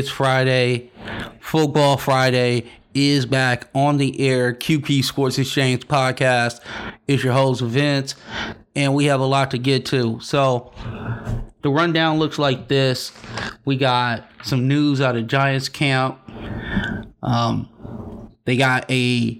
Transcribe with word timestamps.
It's 0.00 0.08
Friday. 0.08 0.90
Football 1.40 1.98
Friday 1.98 2.64
is 2.94 3.26
back 3.26 3.68
on 3.74 3.98
the 3.98 4.18
air. 4.18 4.54
QP 4.54 5.04
Sports 5.04 5.38
Exchange 5.38 5.86
podcast. 5.88 6.60
It's 7.06 7.22
your 7.22 7.34
host, 7.34 7.60
Vince, 7.60 8.14
and 8.74 8.94
we 8.94 9.04
have 9.04 9.20
a 9.20 9.26
lot 9.26 9.50
to 9.50 9.58
get 9.58 9.84
to. 9.86 10.18
So, 10.20 10.72
the 11.60 11.68
rundown 11.68 12.18
looks 12.18 12.38
like 12.38 12.68
this 12.68 13.12
we 13.66 13.76
got 13.76 14.26
some 14.42 14.66
news 14.66 15.02
out 15.02 15.16
of 15.16 15.26
Giants 15.26 15.68
camp. 15.68 16.18
Um, 17.22 17.68
they 18.46 18.56
got 18.56 18.90
a, 18.90 19.38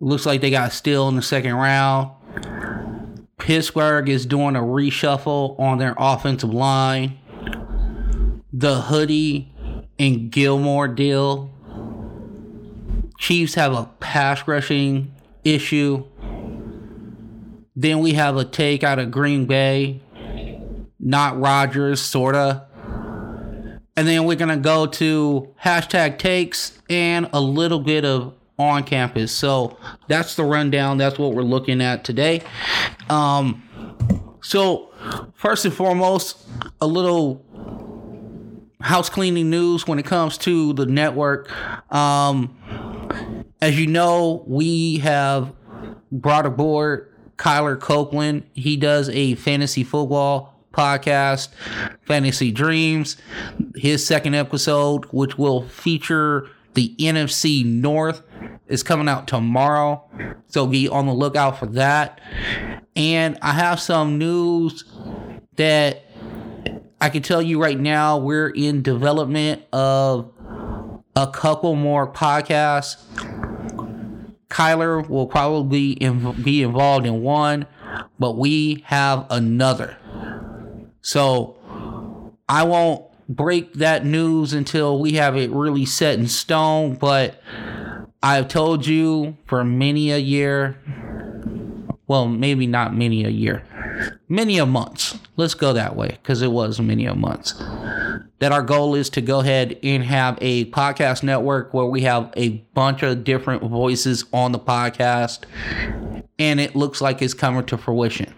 looks 0.00 0.26
like 0.26 0.40
they 0.40 0.50
got 0.50 0.72
still 0.72 1.08
in 1.08 1.14
the 1.14 1.22
second 1.22 1.54
round. 1.54 2.10
Pittsburgh 3.38 4.08
is 4.08 4.26
doing 4.26 4.56
a 4.56 4.60
reshuffle 4.60 5.56
on 5.60 5.78
their 5.78 5.94
offensive 5.96 6.52
line. 6.52 7.16
The 8.52 8.80
hoodie 8.80 9.49
and 10.00 10.32
Gilmore 10.32 10.88
deal. 10.88 11.50
Chiefs 13.18 13.54
have 13.54 13.74
a 13.74 13.84
pass 14.00 14.48
rushing 14.48 15.14
issue. 15.44 16.06
Then 17.76 18.00
we 18.00 18.14
have 18.14 18.38
a 18.38 18.44
take 18.46 18.82
out 18.82 18.98
of 18.98 19.10
Green 19.10 19.44
Bay. 19.44 20.00
Not 20.98 21.38
Rodgers, 21.38 22.00
sorta. 22.00 22.66
And 23.94 24.08
then 24.08 24.24
we're 24.24 24.36
gonna 24.36 24.56
go 24.56 24.86
to 24.86 25.54
hashtag 25.62 26.18
takes 26.18 26.78
and 26.88 27.28
a 27.34 27.40
little 27.40 27.80
bit 27.80 28.06
of 28.06 28.34
on 28.58 28.84
campus. 28.84 29.32
So 29.32 29.76
that's 30.08 30.34
the 30.34 30.44
rundown. 30.44 30.96
That's 30.96 31.18
what 31.18 31.34
we're 31.34 31.42
looking 31.42 31.82
at 31.82 32.04
today. 32.04 32.42
Um, 33.10 33.62
so 34.42 34.90
first 35.34 35.66
and 35.66 35.74
foremost, 35.74 36.46
a 36.80 36.86
little 36.86 37.44
house 38.80 39.08
cleaning 39.08 39.50
news 39.50 39.86
when 39.86 39.98
it 39.98 40.04
comes 40.04 40.38
to 40.38 40.72
the 40.72 40.86
network. 40.86 41.50
Um, 41.92 42.56
as 43.60 43.78
you 43.78 43.86
know, 43.86 44.44
we 44.46 44.98
have 44.98 45.52
brought 46.10 46.46
aboard 46.46 47.12
Kyler 47.36 47.78
Copeland. 47.78 48.44
He 48.54 48.76
does 48.76 49.08
a 49.10 49.34
fantasy 49.36 49.84
football 49.84 50.54
podcast, 50.72 51.48
Fantasy 52.02 52.52
Dreams. 52.52 53.16
His 53.74 54.06
second 54.06 54.34
episode, 54.34 55.04
which 55.06 55.38
will 55.38 55.66
feature 55.68 56.48
the 56.74 56.94
NFC 56.98 57.64
North, 57.64 58.22
is 58.68 58.82
coming 58.82 59.08
out 59.08 59.26
tomorrow. 59.26 60.04
So 60.46 60.66
be 60.66 60.88
on 60.88 61.06
the 61.06 61.12
lookout 61.12 61.58
for 61.58 61.66
that. 61.66 62.20
And 62.94 63.38
I 63.42 63.52
have 63.52 63.80
some 63.80 64.18
news 64.18 64.84
that 65.56 66.04
I 67.00 67.08
can 67.08 67.22
tell 67.22 67.40
you 67.40 67.60
right 67.60 67.78
now, 67.78 68.18
we're 68.18 68.50
in 68.50 68.82
development 68.82 69.62
of 69.72 70.32
a 71.16 71.26
couple 71.26 71.74
more 71.74 72.06
podcasts. 72.06 73.02
Kyler 74.48 75.08
will 75.08 75.26
probably 75.26 75.94
be 75.94 76.62
involved 76.62 77.06
in 77.06 77.22
one, 77.22 77.66
but 78.18 78.36
we 78.36 78.82
have 78.86 79.26
another. 79.30 79.96
So 81.00 81.56
I 82.48 82.64
won't 82.64 83.04
break 83.28 83.74
that 83.74 84.04
news 84.04 84.52
until 84.52 84.98
we 84.98 85.12
have 85.12 85.36
it 85.36 85.50
really 85.50 85.86
set 85.86 86.18
in 86.18 86.26
stone, 86.26 86.96
but 86.96 87.40
I've 88.22 88.48
told 88.48 88.86
you 88.86 89.38
for 89.46 89.64
many 89.64 90.10
a 90.10 90.18
year, 90.18 90.78
well, 92.06 92.26
maybe 92.26 92.66
not 92.66 92.94
many 92.94 93.24
a 93.24 93.30
year, 93.30 93.62
many 94.28 94.58
a 94.58 94.66
months. 94.66 95.18
Let's 95.36 95.54
go 95.54 95.72
that 95.72 95.96
way 95.96 96.18
because 96.22 96.42
it 96.42 96.50
was 96.52 96.80
many 96.80 97.06
a 97.06 97.14
months. 97.14 97.54
That 98.38 98.52
our 98.52 98.62
goal 98.62 98.94
is 98.94 99.10
to 99.10 99.20
go 99.20 99.40
ahead 99.40 99.78
and 99.82 100.02
have 100.04 100.38
a 100.40 100.66
podcast 100.66 101.22
network 101.22 101.74
where 101.74 101.86
we 101.86 102.02
have 102.02 102.32
a 102.36 102.50
bunch 102.74 103.02
of 103.02 103.24
different 103.24 103.62
voices 103.62 104.24
on 104.32 104.52
the 104.52 104.58
podcast, 104.58 105.40
and 106.38 106.60
it 106.60 106.74
looks 106.74 107.00
like 107.00 107.22
it's 107.22 107.34
coming 107.34 107.64
to 107.66 107.76
fruition. 107.76 108.32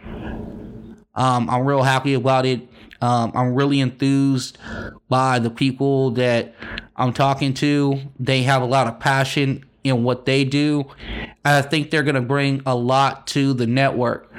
Um, 1.15 1.49
I'm 1.51 1.65
real 1.67 1.83
happy 1.83 2.15
about 2.15 2.47
it. 2.47 2.69
Um, 3.01 3.33
I'm 3.35 3.55
really 3.55 3.81
enthused 3.81 4.59
by 5.09 5.41
the 5.41 5.51
people 5.51 6.13
that 6.13 6.55
I'm 6.97 7.13
talking 7.13 7.53
to. 7.55 8.01
They 8.19 8.43
have 8.43 8.63
a 8.63 8.67
lot 8.67 8.87
of 8.87 9.01
passion 9.01 9.65
in 9.85 10.05
what 10.05 10.27
they 10.27 10.45
do. 10.45 10.85
I 11.45 11.63
think 11.63 11.91
they're 11.91 12.03
going 12.03 12.15
to 12.15 12.21
bring 12.21 12.63
a 12.67 12.75
lot 12.75 13.27
to 13.29 13.53
the 13.53 13.67
network. 13.67 14.33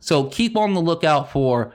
So 0.00 0.24
keep 0.24 0.56
on 0.56 0.74
the 0.74 0.80
lookout 0.80 1.30
for 1.30 1.74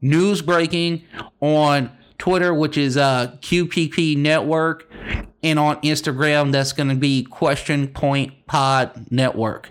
news 0.00 0.42
breaking 0.42 1.04
on 1.40 1.90
Twitter, 2.18 2.52
which 2.52 2.76
is 2.76 2.96
uh, 2.96 3.36
QPP 3.40 4.16
Network, 4.16 4.90
and 5.42 5.58
on 5.58 5.80
Instagram, 5.82 6.50
that's 6.50 6.72
going 6.72 6.88
to 6.88 6.96
be 6.96 7.22
Question 7.22 7.88
Point 7.88 8.46
Pod 8.46 9.06
Network. 9.10 9.70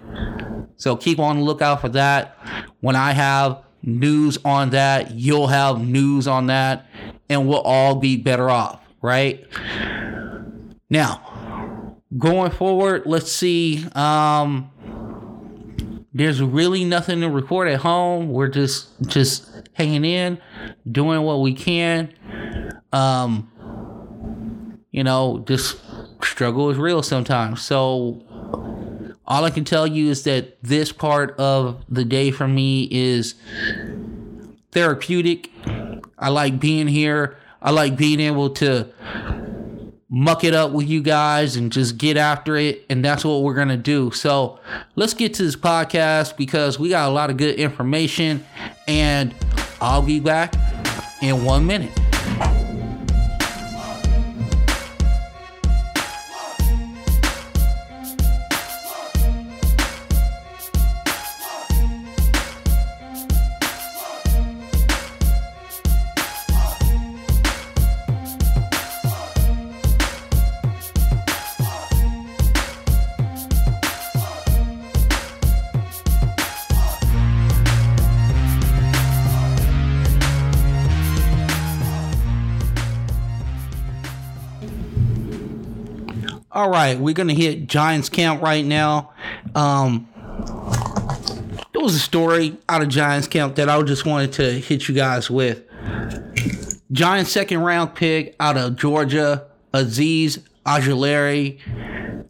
So 0.77 0.95
keep 0.95 1.19
on 1.19 1.37
the 1.37 1.43
lookout 1.43 1.81
for 1.81 1.89
that. 1.89 2.37
When 2.79 2.95
I 2.95 3.11
have 3.11 3.63
news 3.83 4.37
on 4.45 4.69
that, 4.71 5.11
you'll 5.11 5.47
have 5.47 5.85
news 5.85 6.27
on 6.27 6.47
that, 6.47 6.87
and 7.29 7.47
we'll 7.47 7.61
all 7.61 7.95
be 7.95 8.15
better 8.15 8.49
off, 8.49 8.79
right? 9.01 9.45
Now, 10.89 11.46
going 12.15 12.51
forward, 12.51 13.03
let's 13.05 13.31
see. 13.31 13.85
Um, 13.93 14.71
there's 16.13 16.41
really 16.41 16.83
nothing 16.83 17.21
to 17.21 17.29
report 17.29 17.67
at 17.67 17.79
home. 17.81 18.29
We're 18.29 18.47
just 18.47 18.89
just 19.07 19.49
hanging 19.73 20.05
in, 20.05 20.39
doing 20.89 21.21
what 21.21 21.41
we 21.41 21.53
can. 21.53 22.13
Um, 22.91 23.51
you 24.91 25.03
know, 25.03 25.43
this 25.45 25.79
struggle 26.23 26.69
is 26.69 26.77
real 26.77 27.03
sometimes. 27.03 27.61
So 27.61 28.23
all 29.27 29.43
I 29.43 29.49
can 29.49 29.63
tell 29.65 29.85
you 29.85 30.09
is 30.09 30.23
that 30.23 30.57
this 30.63 30.91
part 30.91 31.37
of 31.37 31.83
the 31.89 32.05
day 32.05 32.31
for 32.31 32.47
me 32.47 32.87
is 32.89 33.35
therapeutic. 34.71 35.51
I 36.17 36.29
like 36.29 36.59
being 36.59 36.87
here. 36.87 37.37
I 37.61 37.71
like 37.71 37.97
being 37.97 38.19
able 38.19 38.49
to 38.51 38.87
muck 40.09 40.43
it 40.43 40.53
up 40.53 40.71
with 40.71 40.87
you 40.87 41.01
guys 41.01 41.55
and 41.55 41.71
just 41.71 41.97
get 41.97 42.17
after 42.17 42.55
it. 42.55 42.85
And 42.89 43.03
that's 43.03 43.25
what 43.25 43.43
we're 43.43 43.55
going 43.55 43.67
to 43.67 43.77
do. 43.77 44.11
So 44.11 44.59
let's 44.95 45.13
get 45.13 45.33
to 45.35 45.43
this 45.43 45.55
podcast 45.55 46.37
because 46.37 46.79
we 46.79 46.89
got 46.89 47.09
a 47.09 47.11
lot 47.11 47.29
of 47.29 47.37
good 47.37 47.55
information. 47.55 48.45
And 48.87 49.33
I'll 49.81 50.01
be 50.01 50.19
back 50.19 50.53
in 51.21 51.43
one 51.43 51.65
minute. 51.65 52.06
Right, 86.87 86.97
we're 86.97 87.13
gonna 87.13 87.33
hit 87.33 87.67
Giants 87.67 88.07
camp 88.07 88.41
right 88.41 88.63
now. 88.63 89.11
Um, 89.55 90.07
there 91.73 91.81
was 91.81 91.95
a 91.95 91.99
story 91.99 92.55
out 92.69 92.81
of 92.81 92.87
Giants 92.87 93.27
camp 93.27 93.55
that 93.55 93.67
I 93.67 93.81
just 93.81 94.05
wanted 94.05 94.31
to 94.33 94.53
hit 94.53 94.87
you 94.87 94.95
guys 94.95 95.29
with. 95.29 95.63
Giants 96.93 97.29
second 97.29 97.59
round 97.59 97.93
pick 97.93 98.37
out 98.39 98.55
of 98.55 98.77
Georgia, 98.77 99.47
Azeez 99.73 100.39
Ojulari. 100.65 101.59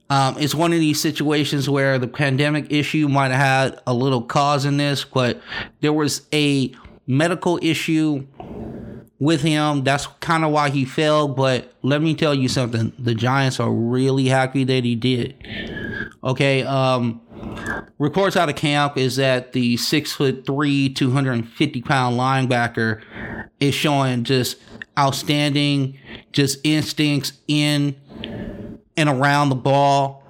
Um, 0.10 0.38
it's 0.40 0.56
one 0.56 0.74
of 0.74 0.80
these 0.80 1.00
situations 1.00 1.70
where 1.70 2.00
the 2.00 2.08
pandemic 2.08 2.72
issue 2.72 3.08
might 3.08 3.30
have 3.30 3.70
had 3.74 3.82
a 3.86 3.94
little 3.94 4.24
cause 4.24 4.66
in 4.66 4.78
this, 4.78 5.04
but 5.04 5.40
there 5.82 5.94
was 5.94 6.26
a 6.34 6.74
medical 7.06 7.60
issue 7.62 8.26
with 9.20 9.42
him. 9.42 9.84
That's 9.84 10.08
kind 10.20 10.44
of 10.44 10.52
why 10.52 10.70
he 10.70 10.86
fell. 10.86 11.28
But 11.28 11.74
let 11.82 12.02
me 12.02 12.16
tell 12.16 12.34
you 12.34 12.48
something: 12.48 12.94
the 13.00 13.16
Giants 13.16 13.60
are 13.60 13.72
really 13.72 14.26
happy 14.26 14.64
that 14.64 14.84
he 14.84 14.96
did. 14.96 15.36
Okay. 16.24 16.64
Um, 16.64 17.22
reports 17.98 18.36
out 18.36 18.50
of 18.50 18.56
camp 18.56 18.98
is 18.98 19.16
that 19.18 19.54
the 19.54 19.78
six 19.78 20.12
foot 20.14 20.46
three, 20.46 20.90
two 20.90 21.12
hundred 21.12 21.34
and 21.34 21.48
fifty 21.48 21.82
pound 21.82 22.18
linebacker 22.18 23.02
is 23.60 23.74
showing 23.74 24.24
just 24.24 24.58
outstanding, 24.98 25.98
just 26.32 26.60
instincts 26.64 27.34
in 27.48 27.96
and 28.96 29.10
around 29.10 29.50
the 29.50 29.56
ball. 29.56 30.24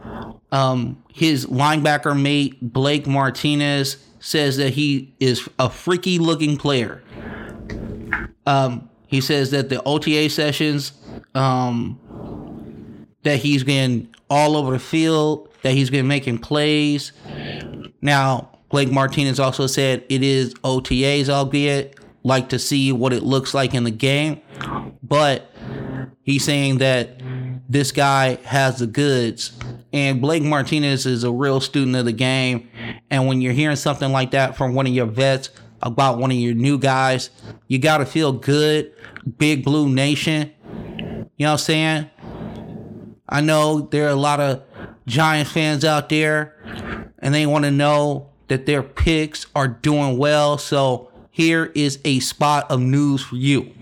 Um, 0.51 1.03
his 1.13 1.45
linebacker 1.47 2.19
mate 2.19 2.57
Blake 2.61 3.07
Martinez 3.07 3.97
says 4.19 4.57
that 4.57 4.73
he 4.73 5.13
is 5.19 5.47
a 5.59 5.69
freaky 5.69 6.19
looking 6.19 6.57
player. 6.57 7.03
Um, 8.45 8.89
he 9.07 9.21
says 9.21 9.51
that 9.51 9.69
the 9.69 9.81
OTA 9.83 10.29
sessions 10.29 10.93
um, 11.33 11.99
that 13.23 13.37
he's 13.37 13.63
been 13.63 14.09
all 14.29 14.57
over 14.57 14.71
the 14.71 14.79
field, 14.79 15.49
that 15.63 15.71
he's 15.71 15.89
been 15.89 16.07
making 16.07 16.39
plays. 16.39 17.11
Now, 18.01 18.49
Blake 18.69 18.91
Martinez 18.91 19.39
also 19.39 19.67
said 19.67 20.03
it 20.09 20.23
is 20.23 20.53
OTAs, 20.55 21.29
albeit 21.29 21.97
like 22.23 22.49
to 22.49 22.59
see 22.59 22.91
what 22.91 23.13
it 23.13 23.23
looks 23.23 23.53
like 23.53 23.73
in 23.73 23.85
the 23.85 23.91
game. 23.91 24.41
But 25.01 25.49
he's 26.23 26.43
saying 26.43 26.79
that 26.79 27.21
this 27.69 27.91
guy 27.91 28.35
has 28.43 28.79
the 28.79 28.87
goods. 28.87 29.57
And 29.93 30.21
Blake 30.21 30.43
Martinez 30.43 31.05
is 31.05 31.23
a 31.23 31.31
real 31.31 31.61
student 31.61 31.95
of 31.95 32.05
the 32.05 32.11
game. 32.11 32.69
And 33.09 33.27
when 33.27 33.41
you're 33.41 33.53
hearing 33.53 33.77
something 33.77 34.11
like 34.11 34.31
that 34.31 34.57
from 34.57 34.73
one 34.73 34.85
of 34.85 34.93
your 34.93 35.05
vets 35.05 35.49
about 35.81 36.17
one 36.17 36.31
of 36.31 36.37
your 36.37 36.53
new 36.53 36.77
guys, 36.77 37.29
you 37.67 37.79
got 37.79 37.99
to 37.99 38.05
feel 38.05 38.31
good. 38.31 38.93
Big 39.37 39.63
Blue 39.63 39.89
Nation. 39.89 40.51
You 41.37 41.45
know 41.45 41.51
what 41.51 41.51
I'm 41.51 41.57
saying? 41.57 42.09
I 43.29 43.41
know 43.41 43.81
there 43.81 44.05
are 44.05 44.11
a 44.11 44.15
lot 44.15 44.39
of 44.39 44.63
Giant 45.05 45.47
fans 45.47 45.85
out 45.85 46.09
there, 46.09 47.13
and 47.19 47.33
they 47.33 47.45
want 47.45 47.65
to 47.65 47.71
know 47.71 48.29
that 48.47 48.65
their 48.65 48.83
picks 48.83 49.45
are 49.55 49.67
doing 49.67 50.17
well. 50.17 50.57
So 50.57 51.11
here 51.31 51.71
is 51.75 51.99
a 52.03 52.19
spot 52.19 52.69
of 52.71 52.81
news 52.81 53.21
for 53.21 53.35
you. 53.35 53.73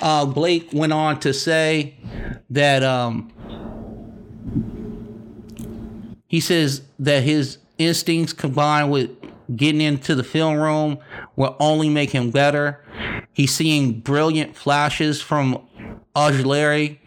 Uh, 0.00 0.26
Blake 0.26 0.70
went 0.72 0.92
on 0.92 1.20
to 1.20 1.32
say 1.34 1.96
that 2.50 2.82
um, 2.82 3.32
he 6.26 6.40
says 6.40 6.82
that 6.98 7.22
his 7.22 7.58
instincts 7.78 8.32
combined 8.32 8.90
with 8.90 9.10
getting 9.54 9.80
into 9.80 10.14
the 10.14 10.24
film 10.24 10.56
room 10.56 10.98
will 11.36 11.56
only 11.60 11.88
make 11.88 12.10
him 12.10 12.30
better. 12.30 12.84
He's 13.32 13.54
seeing 13.54 14.00
brilliant 14.00 14.56
flashes 14.56 15.20
from 15.20 15.66
Ojulari. 16.14 16.98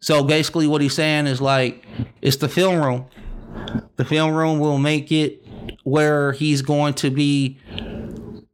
So 0.00 0.22
basically, 0.22 0.66
what 0.66 0.80
he's 0.80 0.94
saying 0.94 1.26
is 1.26 1.40
like, 1.40 1.84
it's 2.20 2.36
the 2.36 2.48
film 2.48 2.82
room. 2.82 3.06
The 3.96 4.04
film 4.04 4.34
room 4.34 4.58
will 4.58 4.78
make 4.78 5.12
it 5.12 5.44
where 5.84 6.32
he's 6.32 6.62
going 6.62 6.94
to 6.94 7.10
be 7.10 7.58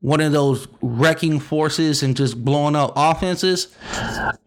one 0.00 0.20
of 0.20 0.32
those 0.32 0.66
wrecking 0.80 1.38
forces 1.38 2.02
and 2.02 2.16
just 2.16 2.42
blowing 2.42 2.74
up 2.74 2.92
offenses 2.96 3.74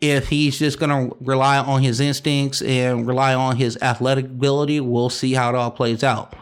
if 0.02 0.28
he's 0.28 0.58
just 0.58 0.80
going 0.80 0.90
to 0.90 1.16
rely 1.22 1.58
on 1.60 1.82
his 1.84 2.00
instincts 2.00 2.62
and 2.64 3.08
rely 3.08 3.36
on 3.36 3.56
his 3.56 3.78
athletic 3.82 4.26
ability 4.26 4.80
we'll 4.80 5.12
see 5.12 5.34
how 5.34 5.50
it 5.50 5.56
all 5.56 5.70
plays 5.70 6.04
out 6.04 6.36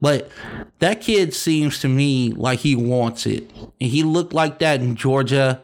but 0.00 0.30
that 0.78 1.00
kid 1.00 1.32
seems 1.34 1.78
to 1.80 1.88
me 1.88 2.30
like 2.30 2.60
he 2.60 2.74
wants 2.74 3.26
it 3.26 3.50
and 3.56 3.90
he 3.90 4.02
looked 4.02 4.32
like 4.32 4.58
that 4.58 4.80
in 4.80 4.96
georgia 4.96 5.62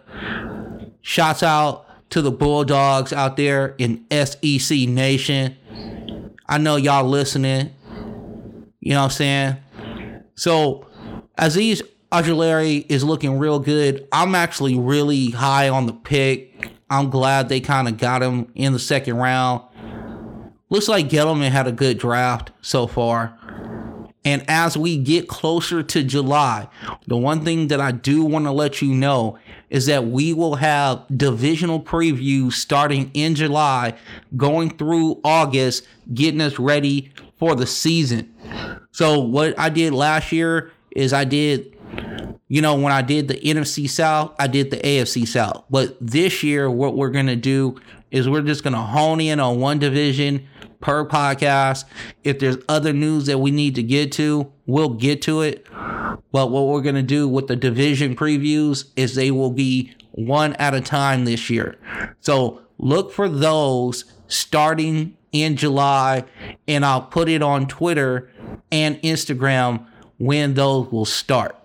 Shouts 1.03 1.43
out 1.43 1.87
to 2.11 2.21
the 2.21 2.31
bulldogs 2.31 3.13
out 3.13 3.37
there 3.37 3.75
in 3.79 4.05
sec 4.11 4.43
nation 4.43 5.57
i 6.47 6.59
know 6.59 6.77
y'all 6.77 7.09
listening 7.09 7.71
you 8.81 8.93
know 8.93 9.01
what 9.01 9.05
i'm 9.05 9.11
saying 9.11 9.57
so 10.35 10.87
Azeez 11.39 11.81
Ojulari 12.13 12.85
is 12.89 13.05
looking 13.05 13.39
real 13.39 13.59
good. 13.59 14.07
I'm 14.13 14.35
actually 14.35 14.79
really 14.79 15.31
high 15.31 15.69
on 15.69 15.87
the 15.87 15.93
pick. 15.93 16.69
I'm 16.91 17.09
glad 17.09 17.49
they 17.49 17.61
kind 17.61 17.89
of 17.89 17.99
got 17.99 18.23
him 18.23 18.51
in 18.55 18.73
the 18.73 18.79
second 18.79 19.17
round. 19.17 19.63
Looks 20.69 20.89
like 20.89 21.09
Gettleman 21.09 21.51
had 21.51 21.67
a 21.67 21.73
good 21.73 21.99
draft 21.99 22.51
so 22.61 22.87
far. 22.87 23.39
And 24.25 24.45
as 24.49 24.77
we 24.77 24.99
get 24.99 25.29
closer 25.29 25.83
to 25.83 26.03
July, 26.03 26.69
the 27.07 27.17
one 27.17 27.43
thing 27.43 27.69
that 27.69 27.81
I 27.81 27.91
do 27.91 28.25
want 28.25 28.45
to 28.45 28.53
let 28.53 28.83
you 28.83 28.95
know 28.95 29.39
is 29.71 29.87
that 29.87 30.07
we 30.07 30.35
will 30.35 30.57
have 30.57 31.07
divisional 31.15 31.81
previews 31.81 32.53
starting 32.53 33.11
in 33.15 33.35
July, 33.35 33.95
going 34.37 34.77
through 34.77 35.21
August, 35.25 35.87
getting 36.13 36.41
us 36.43 36.59
ready 36.59 37.13
for 37.39 37.55
the 37.55 37.67
season. 37.67 38.35
So 38.93 39.21
what 39.21 39.59
I 39.59 39.71
did 39.71 39.95
last 39.95 40.33
year 40.33 40.71
is 40.91 41.15
I 41.15 41.25
did, 41.25 41.75
you 42.49 42.61
know, 42.61 42.75
when 42.75 42.93
I 42.93 43.01
did 43.01 43.29
the 43.29 43.35
NFC 43.41 43.89
South, 43.89 44.35
I 44.39 44.49
did 44.49 44.71
the 44.71 44.77
AFC 44.77 45.27
South. 45.27 45.65
But 45.71 45.97
this 46.01 46.43
year, 46.43 46.71
what 46.71 46.97
we're 46.97 47.11
gonna 47.11 47.37
do 47.37 47.81
is 48.11 48.29
we're 48.29 48.43
just 48.43 48.65
gonna 48.65 48.85
hone 48.85 49.21
in 49.21 49.41
on 49.41 49.61
one 49.61 49.79
division 49.79 50.47
per 50.81 51.07
podcast. 51.07 51.85
If 52.25 52.39
there's 52.39 52.59
other 52.69 52.93
news 52.93 53.27
that 53.27 53.39
we 53.39 53.51
need 53.51 53.75
to 53.77 53.83
get 53.83 54.13
to, 54.13 54.53
we'll 54.67 54.91
get 54.91 55.23
to 55.23 55.43
it. 55.43 55.67
But 56.33 56.51
what 56.51 56.67
we're 56.67 56.83
gonna 56.83 57.03
do 57.03 57.29
with 57.29 57.47
the 57.47 57.57
division 57.57 58.17
previews 58.17 58.87
is 58.97 59.15
they 59.15 59.31
will 59.31 59.51
be 59.51 59.95
one 60.13 60.55
at 60.55 60.75
a 60.75 60.81
time 60.81 61.25
this 61.25 61.51
year. 61.51 61.77
So 62.21 62.63
look 62.79 63.13
for 63.13 63.29
those 63.29 64.05
starting 64.29 65.17
in 65.33 65.57
July, 65.57 66.25
and 66.67 66.85
I'll 66.85 67.03
put 67.03 67.29
it 67.29 67.43
on 67.43 67.67
Twitter 67.67 68.31
and 68.73 69.01
Instagram 69.03 69.87
when 70.19 70.55
those 70.55 70.91
will 70.91 71.05
start. 71.05 71.57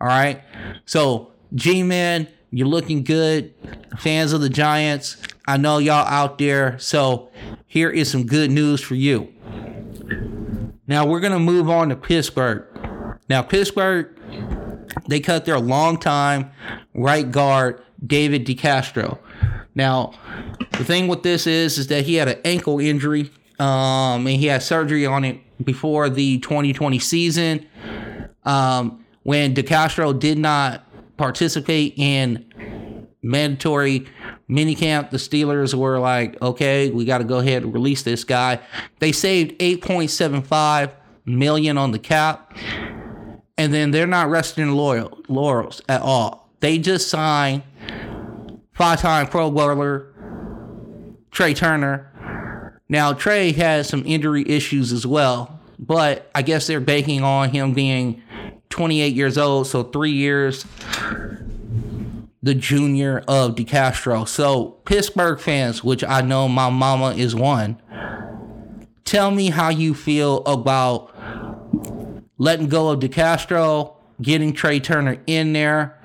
All 0.00 0.08
right. 0.08 0.42
So, 0.84 1.32
G 1.54 1.82
Man, 1.82 2.28
you're 2.50 2.66
looking 2.68 3.02
good. 3.04 3.54
Fans 3.98 4.32
of 4.32 4.40
the 4.40 4.48
Giants, 4.48 5.16
I 5.46 5.56
know 5.56 5.78
y'all 5.78 6.06
out 6.06 6.38
there. 6.38 6.78
So, 6.78 7.30
here 7.72 7.88
is 7.88 8.10
some 8.10 8.26
good 8.26 8.50
news 8.50 8.82
for 8.82 8.96
you. 8.96 9.32
Now, 10.86 11.06
we're 11.06 11.20
going 11.20 11.32
to 11.32 11.38
move 11.38 11.70
on 11.70 11.88
to 11.88 11.96
Pittsburgh. 11.96 12.66
Now, 13.30 13.40
Pittsburgh, 13.40 14.14
they 15.08 15.20
cut 15.20 15.46
their 15.46 15.58
long 15.58 15.96
time 15.96 16.50
right 16.92 17.32
guard, 17.32 17.82
David 18.06 18.44
DeCastro. 18.46 19.18
Now, 19.74 20.12
the 20.72 20.84
thing 20.84 21.08
with 21.08 21.22
this 21.22 21.46
is, 21.46 21.78
is 21.78 21.86
that 21.86 22.04
he 22.04 22.16
had 22.16 22.28
an 22.28 22.40
ankle 22.44 22.78
injury, 22.78 23.30
um, 23.58 24.26
and 24.26 24.36
he 24.36 24.48
had 24.48 24.62
surgery 24.62 25.06
on 25.06 25.24
it 25.24 25.40
before 25.64 26.10
the 26.10 26.40
2020 26.40 26.98
season. 26.98 27.66
Um, 28.44 29.02
when 29.22 29.54
DeCastro 29.54 30.20
did 30.20 30.36
not 30.36 30.84
participate 31.16 31.94
in 31.96 33.08
mandatory 33.22 34.08
minicamp, 34.52 35.10
the 35.10 35.16
Steelers 35.16 35.74
were 35.74 35.98
like, 35.98 36.40
okay, 36.42 36.90
we 36.90 37.04
got 37.04 37.18
to 37.18 37.24
go 37.24 37.38
ahead 37.38 37.62
and 37.62 37.72
release 37.72 38.02
this 38.02 38.24
guy. 38.24 38.60
They 38.98 39.12
saved 39.12 39.58
8.75 39.58 40.92
million 41.24 41.78
on 41.78 41.92
the 41.92 41.98
cap, 41.98 42.56
and 43.56 43.72
then 43.72 43.90
they're 43.90 44.06
not 44.06 44.28
resting 44.28 44.70
loyal 44.72 45.18
laurels 45.28 45.80
at 45.88 46.02
all. 46.02 46.50
They 46.60 46.78
just 46.78 47.08
signed 47.08 47.62
five-time 48.74 49.28
Pro 49.28 49.50
Bowler 49.50 50.12
Trai 51.30 51.56
Turner. 51.56 52.80
Now 52.88 53.14
Trai 53.14 53.54
has 53.54 53.88
some 53.88 54.02
injury 54.04 54.44
issues 54.46 54.92
as 54.92 55.06
well, 55.06 55.60
but 55.78 56.30
I 56.34 56.42
guess 56.42 56.66
they're 56.66 56.80
banking 56.80 57.24
on 57.24 57.50
him 57.50 57.72
being 57.72 58.22
28 58.68 59.14
years 59.14 59.38
old, 59.38 59.66
so 59.66 59.82
three 59.82 60.12
years 60.12 60.66
the 62.42 62.54
junior 62.54 63.22
of 63.28 63.54
DeCastro. 63.54 64.26
So 64.26 64.72
Pittsburgh 64.84 65.38
fans, 65.38 65.84
which 65.84 66.02
I 66.02 66.20
know 66.22 66.48
my 66.48 66.70
mama 66.70 67.14
is 67.14 67.34
one, 67.34 67.80
tell 69.04 69.30
me 69.30 69.50
how 69.50 69.68
you 69.68 69.94
feel 69.94 70.38
about 70.44 71.14
letting 72.38 72.68
go 72.68 72.90
of 72.90 73.00
DeCastro, 73.00 73.94
getting 74.20 74.52
Trai 74.52 74.82
Turner 74.82 75.18
in 75.26 75.52
there. 75.52 75.98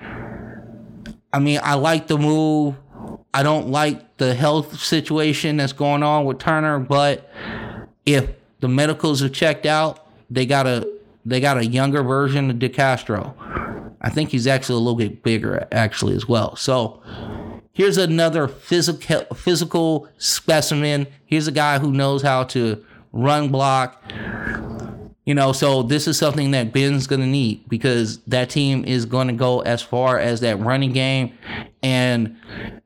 I 1.34 1.40
mean, 1.40 1.60
I 1.64 1.74
like 1.74 2.08
the 2.08 2.18
move. 2.18 2.76
I 3.34 3.44
don't 3.44 3.70
like 3.70 4.18
the 4.18 4.34
health 4.34 4.80
situation 4.80 5.58
that's 5.58 5.74
going 5.74 6.04
on 6.04 6.26
with 6.26 6.40
Turner, 6.40 6.80
but 6.80 7.30
if 8.06 8.30
the 8.60 8.68
medicals 8.68 9.22
are 9.22 9.30
checked 9.30 9.66
out, 9.66 10.08
they 10.30 10.46
got 10.46 10.68
a 10.68 10.88
they 11.26 11.42
got 11.42 11.58
a 11.58 11.66
younger 11.66 12.04
version 12.04 12.50
of 12.50 12.58
DeCastro. 12.58 13.34
I 14.02 14.10
think 14.10 14.30
he's 14.30 14.48
actually 14.48 14.76
a 14.76 14.80
little 14.80 14.98
bit 14.98 15.24
bigger 15.24 15.68
actually 15.72 16.16
as 16.16 16.28
well. 16.28 16.56
So 16.56 17.02
here's 17.74 17.98
another 17.98 18.48
physical 18.48 19.36
physical 19.36 20.08
specimen. 20.18 21.08
Here's 21.26 21.48
a 21.48 21.52
guy 21.52 21.80
who 21.80 21.92
knows 21.92 22.22
how 22.22 22.44
to 22.46 22.84
run 23.12 23.50
block. 23.50 24.02
You 25.28 25.36
know, 25.36 25.52
so 25.52 25.84
this 25.84 26.08
is 26.08 26.18
something 26.18 26.52
that 26.52 26.72
Ben's 26.72 27.06
going 27.06 27.20
to 27.20 27.28
need 27.28 27.68
because 27.68 28.20
that 28.28 28.50
team 28.50 28.86
is 28.86 29.06
going 29.06 29.28
to 29.28 29.34
go 29.34 29.60
as 29.60 29.82
far 29.82 30.18
as 30.18 30.40
that 30.40 30.58
running 30.62 30.94
game, 30.94 31.38
and 31.84 32.38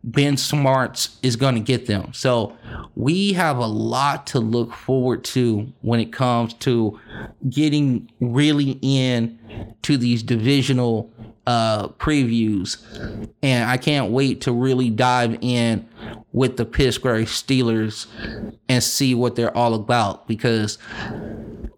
Ben 0.04 0.38
Smarts 0.38 1.20
is 1.22 1.36
going 1.36 1.54
to 1.54 1.62
get 1.62 1.86
them. 1.86 2.14
So 2.14 2.58
we 2.96 3.34
have 3.34 3.58
a 3.58 3.68
lot 3.68 4.26
to 4.28 4.40
look 4.40 4.74
forward 4.74 5.24
to 5.26 5.72
when 5.82 6.00
it 6.00 6.12
comes 6.12 6.56
to 6.56 7.00
getting 7.48 8.12
really 8.20 8.80
in 8.82 9.76
to 9.84 9.96
these 9.96 10.24
divisional 10.24 11.12
uh, 11.46 11.90
previews, 11.90 12.84
and 13.44 13.70
I 13.70 13.78
can't 13.78 14.12
wait 14.12 14.42
to 14.42 14.52
really 14.52 14.90
dive 14.90 15.38
in 15.42 15.88
with 16.34 16.58
the 16.58 16.66
Pittsburgh 16.66 17.28
Steelers 17.28 18.08
and 18.68 18.84
see 18.84 19.14
what 19.14 19.36
they're 19.36 19.56
all 19.56 19.76
about 19.76 20.28
because 20.28 20.80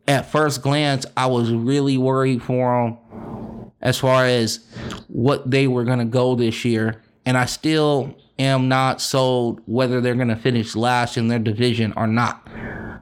at 0.08 0.32
first 0.32 0.62
glance, 0.62 1.06
I 1.16 1.28
was 1.28 1.52
really 1.52 1.98
worried 1.98 2.44
for 2.44 2.86
them 2.86 3.72
as 3.82 3.98
far 3.98 4.26
as 4.26 4.66
what 5.08 5.50
they 5.50 5.68
were 5.68 5.84
going 5.84 6.00
to 6.00 6.06
go 6.06 6.36
this 6.36 6.66
year. 6.66 7.02
And 7.26 7.38
I 7.38 7.46
still 7.46 8.16
am 8.40 8.68
not 8.68 9.02
sold 9.02 9.62
whether 9.66 10.02
they're 10.02 10.16
going 10.16 10.30
to 10.30 10.36
finish 10.36 10.76
last 10.76 11.18
in 11.18 11.28
their 11.28 11.40
division 11.40 11.94
or 11.96 12.08
not. 12.08 12.48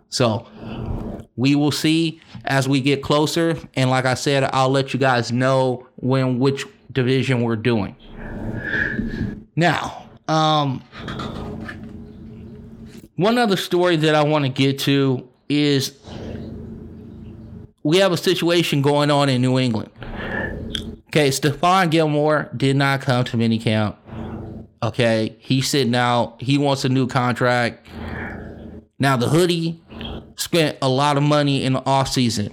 So 0.10 0.48
we 1.36 1.56
will 1.56 1.72
see 1.72 2.22
as 2.46 2.68
we 2.68 2.82
get 2.82 3.02
closer. 3.02 3.58
And 3.76 3.90
like 3.90 4.06
I 4.06 4.16
said, 4.16 4.44
I'll 4.54 4.70
let 4.70 4.94
you 4.94 5.00
guys 5.00 5.32
know 5.32 5.88
when 5.96 6.40
which 6.40 6.66
division 6.92 7.42
we're 7.42 7.56
doing. 7.56 7.96
Now, 9.56 10.10
um, 10.28 10.82
one 13.16 13.38
other 13.38 13.58
story 13.58 13.96
that 13.98 14.16
I 14.16 14.24
want 14.24 14.46
to 14.46 14.50
get 14.50 14.80
to 14.80 15.28
is 15.48 15.98
we 17.84 17.98
have 17.98 18.12
a 18.12 18.18
situation 18.18 18.82
going 18.82 19.10
on 19.10 19.30
in 19.30 19.42
New 19.42 19.58
England. 19.58 19.92
Okay, 21.08 21.30
Stephon 21.30 21.90
Gilmore 21.90 22.50
did 22.56 22.76
not 22.76 23.02
come 23.02 23.26
to 23.26 23.38
minicamp. 23.38 23.96
Okay, 24.84 25.36
he's 25.40 25.70
sitting 25.70 25.96
out. 25.96 26.42
He 26.42 26.58
wants 26.58 26.86
a 26.86 26.90
new 26.90 27.08
contract. 27.08 27.86
Now 28.98 29.18
the 29.18 29.28
hoodie 29.28 29.82
spent 30.36 30.78
a 30.82 30.90
lot 30.90 31.18
of 31.18 31.24
money 31.24 31.64
in 31.64 31.74
the 31.74 31.82
offseason. 31.82 32.52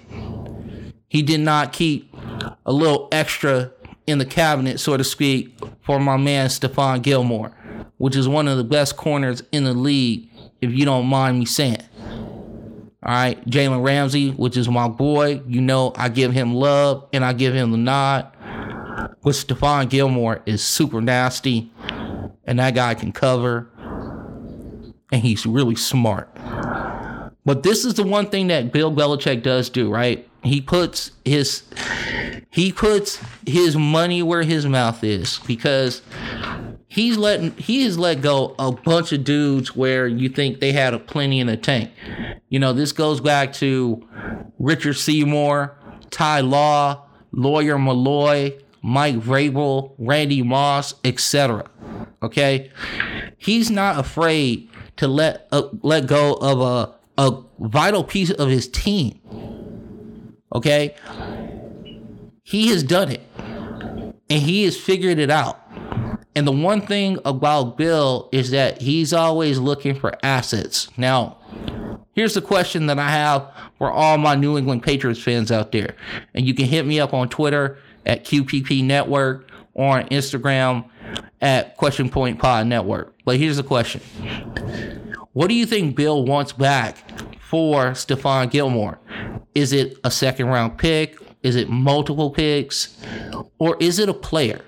He 1.08 1.22
did 1.22 1.40
not 1.40 1.72
keep 1.72 2.14
a 2.66 2.72
little 2.72 3.08
extra 3.12 3.72
in 4.06 4.18
the 4.18 4.26
cabinet, 4.26 4.80
so 4.80 4.96
to 4.96 5.04
speak, 5.04 5.56
for 5.82 6.00
my 6.00 6.16
man 6.16 6.48
Stephon 6.48 7.02
Gilmore, 7.02 7.54
which 7.98 8.16
is 8.16 8.28
one 8.28 8.48
of 8.48 8.56
the 8.56 8.64
best 8.64 8.96
corners 8.96 9.42
in 9.52 9.64
the 9.64 9.74
league, 9.74 10.28
if 10.60 10.72
you 10.72 10.84
don't 10.84 11.06
mind 11.06 11.38
me 11.38 11.44
saying. 11.44 11.82
All 13.00 13.14
right, 13.14 13.44
Jalen 13.46 13.84
Ramsey, 13.84 14.30
which 14.30 14.56
is 14.56 14.68
my 14.68 14.88
boy, 14.88 15.40
you 15.46 15.60
know 15.60 15.92
I 15.96 16.08
give 16.08 16.32
him 16.32 16.52
love 16.52 17.08
and 17.12 17.24
I 17.24 17.32
give 17.32 17.54
him 17.54 17.70
the 17.70 17.78
nod. 17.78 18.32
But 19.22 19.34
Stephon 19.34 19.88
Gilmore 19.88 20.42
is 20.46 20.64
super 20.64 21.00
nasty, 21.00 21.70
and 22.44 22.58
that 22.58 22.74
guy 22.74 22.94
can 22.94 23.12
cover, 23.12 23.70
and 25.12 25.22
he's 25.22 25.46
really 25.46 25.76
smart. 25.76 26.28
But 27.44 27.62
this 27.62 27.84
is 27.84 27.94
the 27.94 28.02
one 28.02 28.30
thing 28.30 28.48
that 28.48 28.72
Bill 28.72 28.92
Belichick 28.92 29.44
does 29.44 29.70
do, 29.70 29.90
right? 29.90 30.28
He 30.42 30.60
puts 30.60 31.12
his 31.24 31.62
he 32.50 32.72
puts 32.72 33.20
his 33.46 33.76
money 33.76 34.22
where 34.22 34.42
his 34.42 34.66
mouth 34.66 35.04
is 35.04 35.38
because 35.46 36.02
he's 36.88 37.16
letting 37.16 37.52
he 37.52 37.84
has 37.84 37.98
let 37.98 38.20
go 38.20 38.54
a 38.58 38.72
bunch 38.72 39.12
of 39.12 39.24
dudes 39.24 39.76
where 39.76 40.06
you 40.06 40.28
think 40.28 40.60
they 40.60 40.72
had 40.72 40.94
a 40.94 40.98
plenty 40.98 41.40
in 41.40 41.46
the 41.46 41.56
tank. 41.56 41.90
You 42.48 42.58
know, 42.58 42.72
this 42.72 42.92
goes 42.92 43.20
back 43.20 43.52
to 43.54 44.06
Richard 44.58 44.94
Seymour, 44.94 45.76
Ty 46.10 46.40
Law, 46.40 47.06
Lawyer 47.32 47.76
Milloy, 47.76 48.60
Mike 48.82 49.16
Vrabel, 49.16 49.94
Randy 49.98 50.42
Moss, 50.42 50.94
etc. 51.04 51.68
Okay, 52.22 52.70
he's 53.36 53.70
not 53.70 53.98
afraid 53.98 54.68
to 54.96 55.06
let 55.06 55.46
uh, 55.52 55.68
let 55.82 56.06
go 56.06 56.34
of 56.34 56.60
a 56.60 56.98
a 57.18 57.42
vital 57.58 58.04
piece 58.04 58.30
of 58.30 58.48
his 58.48 58.68
team. 58.68 59.20
Okay? 60.54 60.94
He 62.44 62.68
has 62.68 62.82
done 62.82 63.10
it. 63.10 63.20
And 64.30 64.42
he 64.42 64.64
has 64.64 64.78
figured 64.78 65.18
it 65.18 65.30
out. 65.30 65.67
And 66.34 66.46
the 66.46 66.52
one 66.52 66.80
thing 66.80 67.18
about 67.24 67.76
Bill 67.76 68.28
is 68.32 68.50
that 68.50 68.80
he's 68.80 69.12
always 69.12 69.58
looking 69.58 69.94
for 69.98 70.12
assets. 70.22 70.88
Now, 70.96 71.38
here's 72.12 72.34
the 72.34 72.42
question 72.42 72.86
that 72.86 72.98
I 72.98 73.10
have 73.10 73.50
for 73.76 73.90
all 73.90 74.18
my 74.18 74.34
New 74.34 74.56
England 74.56 74.82
Patriots 74.82 75.22
fans 75.22 75.50
out 75.50 75.72
there. 75.72 75.96
And 76.34 76.46
you 76.46 76.54
can 76.54 76.66
hit 76.66 76.86
me 76.86 77.00
up 77.00 77.12
on 77.12 77.28
Twitter 77.28 77.78
at 78.06 78.24
QPP 78.24 78.84
Network 78.84 79.50
or 79.74 79.98
on 79.98 80.08
Instagram 80.08 80.84
at 81.40 81.76
Question 81.76 82.08
Point 82.08 82.38
Pod 82.38 82.66
Network. 82.66 83.14
But 83.24 83.38
here's 83.38 83.56
the 83.56 83.62
question 83.62 84.00
what 85.32 85.48
do 85.48 85.54
you 85.54 85.66
think 85.66 85.94
Bill 85.94 86.24
wants 86.24 86.52
back 86.52 86.96
for 87.40 87.90
Stephon 87.90 88.50
Gilmore? 88.50 88.98
Is 89.54 89.72
it 89.72 89.98
a 90.04 90.10
second 90.10 90.46
round 90.46 90.78
pick? 90.78 91.16
Is 91.42 91.54
it 91.54 91.68
multiple 91.68 92.30
picks? 92.30 93.00
Or 93.58 93.76
is 93.78 93.98
it 93.98 94.08
a 94.08 94.14
player? 94.14 94.62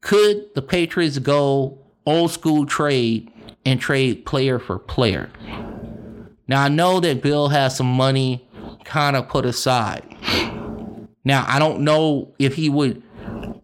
Could 0.00 0.54
the 0.54 0.62
Patriots 0.62 1.18
go 1.18 1.78
old 2.06 2.30
school 2.30 2.66
trade 2.66 3.30
and 3.64 3.80
trade 3.80 4.24
player 4.24 4.58
for 4.58 4.78
player? 4.78 5.30
Now, 6.46 6.62
I 6.62 6.68
know 6.68 7.00
that 7.00 7.22
Bill 7.22 7.48
has 7.48 7.76
some 7.76 7.92
money 7.92 8.48
kind 8.84 9.16
of 9.16 9.28
put 9.28 9.44
aside. 9.44 10.04
Now, 11.24 11.44
I 11.46 11.58
don't 11.58 11.80
know 11.80 12.34
if 12.38 12.54
he 12.54 12.70
would 12.70 13.02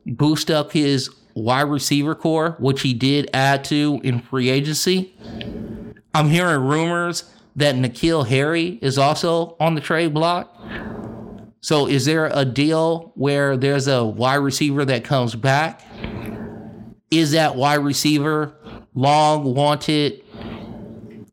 boost 0.04 0.50
up 0.50 0.72
his 0.72 1.08
wide 1.34 1.62
receiver 1.62 2.14
core, 2.14 2.56
which 2.58 2.82
he 2.82 2.92
did 2.92 3.30
add 3.32 3.64
to 3.64 4.00
in 4.04 4.20
free 4.20 4.50
agency. 4.50 5.16
I'm 6.12 6.28
hearing 6.28 6.60
rumors 6.60 7.24
that 7.56 7.74
N'Keal 7.74 8.26
Harry 8.26 8.78
is 8.82 8.98
also 8.98 9.56
on 9.58 9.74
the 9.74 9.80
trade 9.80 10.12
block. 10.12 10.54
So 11.64 11.86
is 11.86 12.04
there 12.04 12.26
a 12.26 12.44
deal 12.44 13.12
where 13.14 13.56
there's 13.56 13.88
a 13.88 14.04
wide 14.04 14.34
receiver 14.34 14.84
that 14.84 15.02
comes 15.02 15.34
back? 15.34 15.80
Is 17.10 17.30
that 17.30 17.56
wide 17.56 17.76
receiver 17.76 18.54
long 18.92 19.54
wanted 19.54 20.22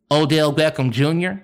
Odell 0.10 0.54
Beckham 0.54 0.90
Jr.? 0.90 1.44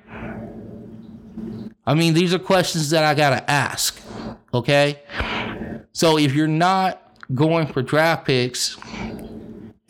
I 1.86 1.96
mean, 1.96 2.14
these 2.14 2.34
are 2.34 2.40
questions 2.40 2.92
that 2.92 3.04
I 3.04 3.14
got 3.14 3.32
to 3.32 3.52
ask. 3.52 4.02
Okay? 4.54 5.02
So 5.92 6.18
if 6.18 6.34
you're 6.34 6.48
not 6.48 7.20
going 7.36 7.68
for 7.68 7.82
draft 7.82 8.26
picks 8.26 8.78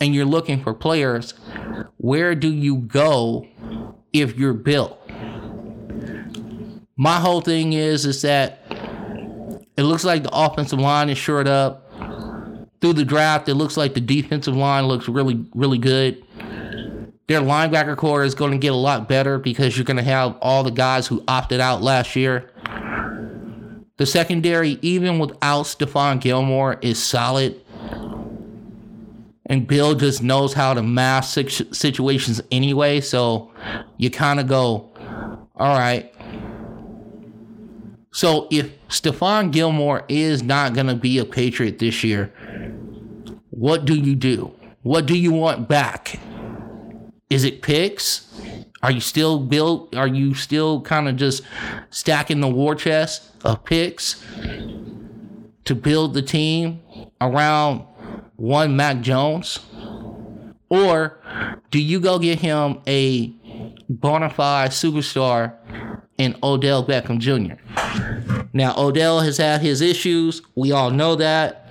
and 0.00 0.12
you're 0.12 0.26
looking 0.26 0.60
for 0.60 0.74
players, 0.74 1.34
where 1.98 2.34
do 2.34 2.52
you 2.52 2.78
go 2.78 3.46
if 4.12 4.36
you're 4.36 4.54
built? 4.54 5.00
My 6.96 7.20
whole 7.20 7.42
thing 7.42 7.74
is 7.74 8.04
is 8.04 8.22
that 8.22 8.67
it 9.78 9.84
looks 9.84 10.02
like 10.04 10.24
the 10.24 10.36
offensive 10.36 10.80
line 10.80 11.08
is 11.08 11.16
shored 11.16 11.46
up. 11.46 11.88
Through 12.80 12.94
the 12.94 13.04
draft, 13.04 13.48
it 13.48 13.54
looks 13.54 13.76
like 13.76 13.94
the 13.94 14.00
defensive 14.00 14.56
line 14.56 14.86
looks 14.86 15.08
really, 15.08 15.46
really 15.54 15.78
good. 15.78 16.24
Their 17.28 17.40
linebacker 17.40 17.96
core 17.96 18.24
is 18.24 18.34
going 18.34 18.50
to 18.50 18.58
get 18.58 18.72
a 18.72 18.76
lot 18.76 19.08
better 19.08 19.38
because 19.38 19.76
you're 19.76 19.84
going 19.84 19.98
to 19.98 20.02
have 20.02 20.36
all 20.42 20.64
the 20.64 20.72
guys 20.72 21.06
who 21.06 21.22
opted 21.28 21.60
out 21.60 21.80
last 21.80 22.16
year. 22.16 22.50
The 23.98 24.06
secondary, 24.06 24.78
even 24.82 25.20
without 25.20 25.66
Stephon 25.66 26.20
Gilmore, 26.20 26.78
is 26.82 27.00
solid. 27.00 27.60
And 29.46 29.66
Bill 29.66 29.94
just 29.94 30.24
knows 30.24 30.54
how 30.54 30.74
to 30.74 30.82
mask 30.82 31.38
situations 31.72 32.40
anyway. 32.50 33.00
So 33.00 33.52
you 33.96 34.10
kind 34.10 34.40
of 34.40 34.48
go, 34.48 34.90
all 35.54 35.78
right. 35.78 36.12
So 38.18 38.48
if 38.50 38.72
Stephon 38.88 39.52
Gilmore 39.52 40.04
is 40.08 40.42
not 40.42 40.74
going 40.74 40.88
to 40.88 40.96
be 40.96 41.18
a 41.18 41.24
Patriot 41.24 41.78
this 41.78 42.02
year, 42.02 42.32
what 43.50 43.84
do 43.84 43.94
you 43.94 44.16
do? 44.16 44.52
What 44.82 45.06
do 45.06 45.16
you 45.16 45.30
want 45.30 45.68
back? 45.68 46.18
Is 47.30 47.44
it 47.44 47.62
picks? 47.62 48.26
Are 48.82 48.90
you 48.90 48.98
still 48.98 49.38
built? 49.38 49.94
Are 49.94 50.08
you 50.08 50.34
still 50.34 50.80
kind 50.80 51.08
of 51.08 51.14
just 51.14 51.44
stacking 51.90 52.40
the 52.40 52.48
war 52.48 52.74
chest 52.74 53.30
of 53.44 53.64
picks 53.64 54.20
to 55.64 55.76
build 55.76 56.14
the 56.14 56.22
team 56.22 56.80
around 57.20 57.84
one 58.34 58.74
Mac 58.74 59.00
Jones? 59.00 59.60
Or 60.68 61.20
do 61.70 61.80
you 61.80 62.00
go 62.00 62.18
get 62.18 62.40
him 62.40 62.80
a 62.84 63.28
bona 63.88 64.28
fide 64.28 64.72
superstar 64.72 65.54
in 66.18 66.36
Odell 66.42 66.84
Beckham 66.84 67.20
Jr.? 67.20 67.77
Now, 68.52 68.74
Odell 68.76 69.20
has 69.20 69.36
had 69.36 69.60
his 69.60 69.80
issues. 69.80 70.42
We 70.54 70.72
all 70.72 70.90
know 70.90 71.16
that. 71.16 71.68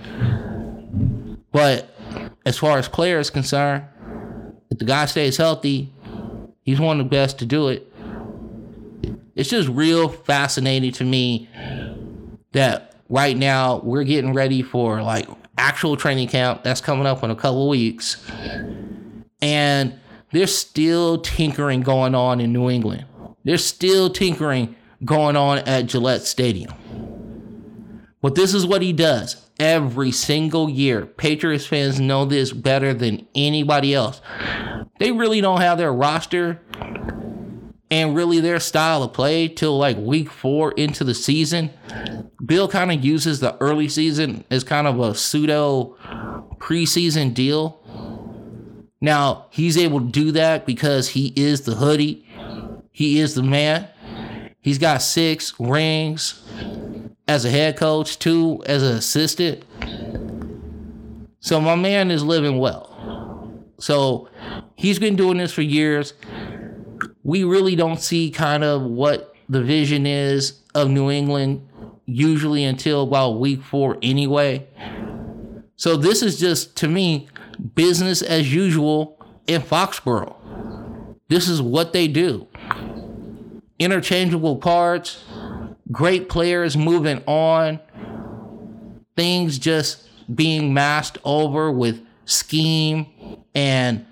But 1.52 1.90
as 2.46 2.58
far 2.58 2.78
as 2.78 2.88
players 2.88 3.30
concerned, 3.30 3.84
if 4.70 4.78
the 4.78 4.86
guy 4.86 5.06
stays 5.06 5.38
healthy, 5.38 5.92
He's 6.68 6.82
one 6.82 7.00
of 7.00 7.06
the 7.06 7.10
best 7.10 7.40
to 7.40 7.46
do 7.46 7.70
it. 7.70 7.90
It's 9.36 9.50
just 9.50 9.70
real 9.70 10.10
fascinating 10.10 10.92
to 10.92 11.06
me 11.06 11.48
that 12.52 12.94
right 13.08 13.38
now 13.38 13.80
we're 13.86 14.04
getting 14.04 14.34
ready 14.34 14.62
for 14.62 15.02
like 15.02 15.30
actual 15.58 15.96
training 15.96 16.28
camp 16.28 16.64
that's 16.64 16.82
coming 16.82 17.06
up 17.06 17.24
in 17.24 17.32
a 17.32 17.38
couple 17.38 17.70
weeks. 17.70 18.22
And 19.42 19.98
there's 20.34 20.58
still 20.58 21.20
tinkering 21.20 21.84
going 21.84 22.14
on 22.14 22.42
in 22.42 22.52
New 22.52 22.70
England. 22.70 23.06
There's 23.46 23.64
still 23.64 24.10
tinkering 24.10 24.76
going 25.04 25.36
on 25.36 25.60
at 25.60 25.86
Gillette 25.88 26.24
Stadium. 26.24 26.74
But 28.22 28.36
this 28.36 28.54
is 28.54 28.66
what 28.66 28.82
he 28.82 28.94
does 28.94 29.48
every 29.60 30.12
single 30.12 30.70
year. 30.70 31.06
Patriots 31.06 31.66
fans 31.66 32.00
know 32.00 32.26
this 32.26 32.52
better 32.52 32.94
than 32.94 33.28
anybody 33.36 33.94
else. 33.94 34.22
They 35.00 35.12
really 35.12 35.42
don't 35.42 35.62
have 35.62 35.78
their 35.78 35.94
roster 35.94 36.62
and 37.90 38.16
really 38.16 38.40
their 38.40 38.60
style 38.60 39.04
of 39.04 39.14
play 39.14 39.48
till 39.48 39.78
like 39.78 39.98
week 39.98 40.30
four 40.30 40.72
into 40.74 41.04
the 41.04 41.14
season. 41.14 41.72
Bill 42.46 42.68
kind 42.68 42.92
of 42.92 43.04
uses 43.04 43.40
the 43.40 43.56
early 43.62 43.88
season 43.88 44.44
as 44.52 44.64
kind 44.64 44.88
of 44.88 45.00
a 45.00 45.16
pseudo 45.16 45.96
preseason 46.58 47.34
deal. 47.34 47.82
Now, 49.00 49.46
he's 49.52 49.78
able 49.78 50.00
to 50.00 50.08
do 50.08 50.32
that 50.34 50.66
because 50.66 51.10
he 51.10 51.34
is 51.36 51.62
the 51.62 51.76
hoodie. 51.76 52.28
He 52.92 53.20
is 53.20 53.36
the 53.36 53.44
man. 53.44 53.88
He's 54.68 54.80
got 54.80 55.02
six 55.02 55.58
rings 55.62 56.44
as 57.26 57.46
a 57.46 57.50
head 57.50 57.78
coach, 57.78 58.20
two 58.20 58.62
as 58.66 58.84
an 58.84 58.98
assistant. 58.98 59.64
So 61.40 61.62
my 61.62 61.76
man 61.76 62.12
is 62.12 62.22
living 62.22 62.58
well. 62.58 63.64
So 63.80 64.28
he's 64.76 65.00
been 65.00 65.16
doing 65.16 65.38
this 65.38 65.54
for 65.54 65.62
years. 65.62 66.16
We 67.24 67.46
really 67.46 67.78
don't 67.78 68.02
see 68.02 68.30
kind 68.30 68.62
of 68.66 68.82
what 68.82 69.34
the 69.48 69.64
vision 69.64 70.06
is 70.06 70.62
of 70.76 70.90
New 70.90 71.10
England 71.10 71.66
usually 72.06 72.66
until 72.66 73.04
about 73.04 73.40
week 73.40 73.62
four 73.62 73.98
anyway. 74.02 74.68
So 75.78 75.96
this 75.96 76.22
is 76.22 76.38
just 76.38 76.76
to 76.80 76.90
me 76.90 77.30
business 77.74 78.22
as 78.22 78.54
usual 78.54 79.18
in 79.48 79.62
Foxborough. 79.62 80.36
This 81.30 81.48
is 81.48 81.62
what 81.62 81.94
they 81.94 82.10
do. 82.10 82.48
Interchangeable 83.80 84.58
cards, 84.58 85.24
great 85.92 86.30
players 86.30 86.76
moving 86.76 87.24
on, 87.26 87.80
things 89.16 89.60
just 89.60 90.08
being 90.34 90.74
masked 90.74 91.18
over 91.24 91.72
with 91.72 92.04
scheme 92.26 93.08
and 93.54 94.06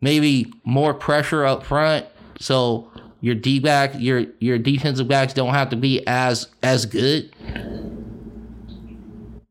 maybe 0.00 0.52
more 0.64 0.94
pressure 0.94 1.44
up 1.44 1.64
front. 1.64 2.06
So 2.38 2.90
your 3.20 3.34
D 3.34 3.58
back, 3.58 3.92
your 3.96 4.26
your 4.38 4.58
defensive 4.58 5.08
backs 5.08 5.32
don't 5.32 5.54
have 5.54 5.70
to 5.70 5.76
be 5.76 6.06
as 6.06 6.48
as 6.62 6.86
good 6.86 7.34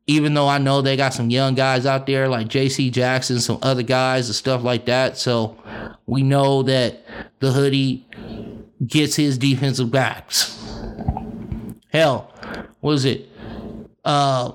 even 0.08 0.32
though 0.32 0.48
I 0.48 0.56
know 0.56 0.80
they 0.80 0.96
got 0.96 1.12
some 1.12 1.28
young 1.28 1.54
guys 1.54 1.84
out 1.84 2.06
there 2.06 2.28
like 2.28 2.48
JC 2.48 2.90
Jackson, 2.90 3.40
some 3.40 3.58
other 3.62 3.82
guys 3.82 4.26
and 4.26 4.34
stuff 4.34 4.64
like 4.64 4.86
that. 4.86 5.18
So 5.18 5.56
we 6.06 6.22
know 6.22 6.62
that 6.62 7.04
the 7.40 7.52
hoodie 7.52 8.06
gets 8.86 9.16
his 9.16 9.38
defensive 9.38 9.90
backs. 9.90 10.56
Hell, 11.92 12.32
was 12.80 13.04
it? 13.04 13.28
Uh, 14.04 14.52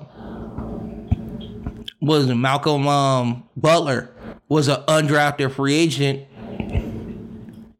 was 2.01 2.29
it 2.29 2.35
Malcolm 2.35 2.87
um, 2.87 3.43
Butler 3.55 4.11
was 4.49 4.67
an 4.67 4.81
undrafted 4.87 5.51
free 5.51 5.73
agent, 5.73 6.27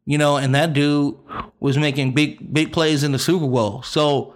you 0.05 0.17
know, 0.17 0.38
and 0.38 0.55
that 0.55 0.73
dude 0.73 1.15
was 1.59 1.77
making 1.77 2.13
big 2.13 2.53
big 2.53 2.71
plays 2.71 3.03
in 3.03 3.12
the 3.12 3.19
Super 3.19 3.47
Bowl. 3.47 3.83
So 3.83 4.33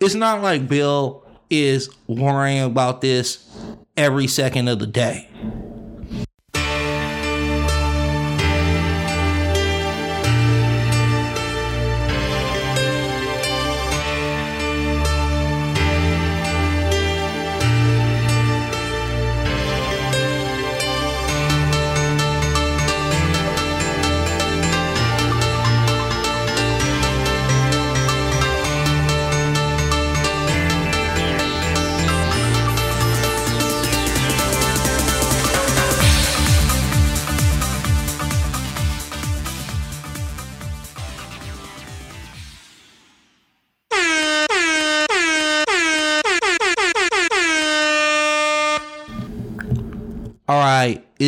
it's 0.00 0.14
not 0.14 0.42
like 0.42 0.68
Bill 0.68 1.24
is 1.50 1.90
worrying 2.06 2.62
about 2.62 3.00
this 3.00 3.46
every 3.96 4.26
second 4.26 4.68
of 4.68 4.78
the 4.78 4.86
day. 4.86 5.28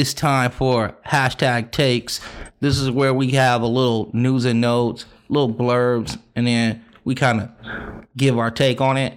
It's 0.01 0.13
time 0.13 0.51
for 0.51 0.97
hashtag 1.07 1.71
takes. 1.71 2.21
This 2.59 2.81
is 2.81 2.91
where 2.91 3.15
we 3.15 3.31
have 3.33 3.63
a 3.63 3.67
little 3.67 4.11
news 4.13 4.45
and 4.45 4.61
notes, 4.61 5.07
little 5.29 5.55
blurbs, 5.55 6.19
and 6.35 6.49
then 6.49 6.85
we 7.05 7.15
kind 7.15 7.41
of 7.41 7.51
give 8.17 8.37
our 8.37 8.51
take 8.51 8.81
on 8.81 8.97
it. 8.97 9.17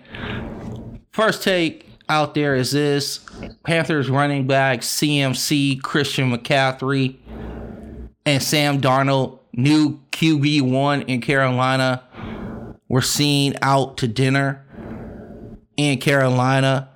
First 1.12 1.42
take 1.42 1.90
out 2.08 2.36
there 2.36 2.54
is 2.54 2.72
this 2.74 3.22
Panthers 3.63 4.08
running 4.08 4.46
back 4.46 4.82
CMC, 4.82 5.82
Christian 5.82 6.32
McCaffrey, 6.32 7.16
and 8.24 8.44
Sam 8.44 8.80
Darnold, 8.80 9.40
new 9.54 10.00
QB1 10.12 11.06
in 11.08 11.22
Carolina, 11.22 12.04
were 12.88 13.02
seen 13.02 13.56
out 13.63 13.98
to 13.98 14.08
dinner 14.08 14.63
in 15.76 15.98
Carolina. 15.98 16.90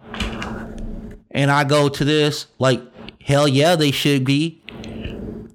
And 1.31 1.49
I 1.49 1.63
go 1.63 1.89
to 1.89 2.05
this 2.05 2.45
like 2.59 2.90
Hell 3.31 3.47
yeah, 3.47 3.77
they 3.77 3.91
should 3.91 4.25
be. 4.25 4.61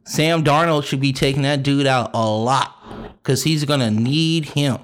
Sam 0.04 0.42
Darnold 0.42 0.84
should 0.84 0.98
be 0.98 1.12
taking 1.12 1.42
that 1.42 1.62
dude 1.62 1.86
out 1.86 2.10
a 2.14 2.26
lot 2.26 2.74
because 3.18 3.42
he's 3.42 3.66
going 3.66 3.80
to 3.80 3.90
need 3.90 4.46
him. 4.46 4.78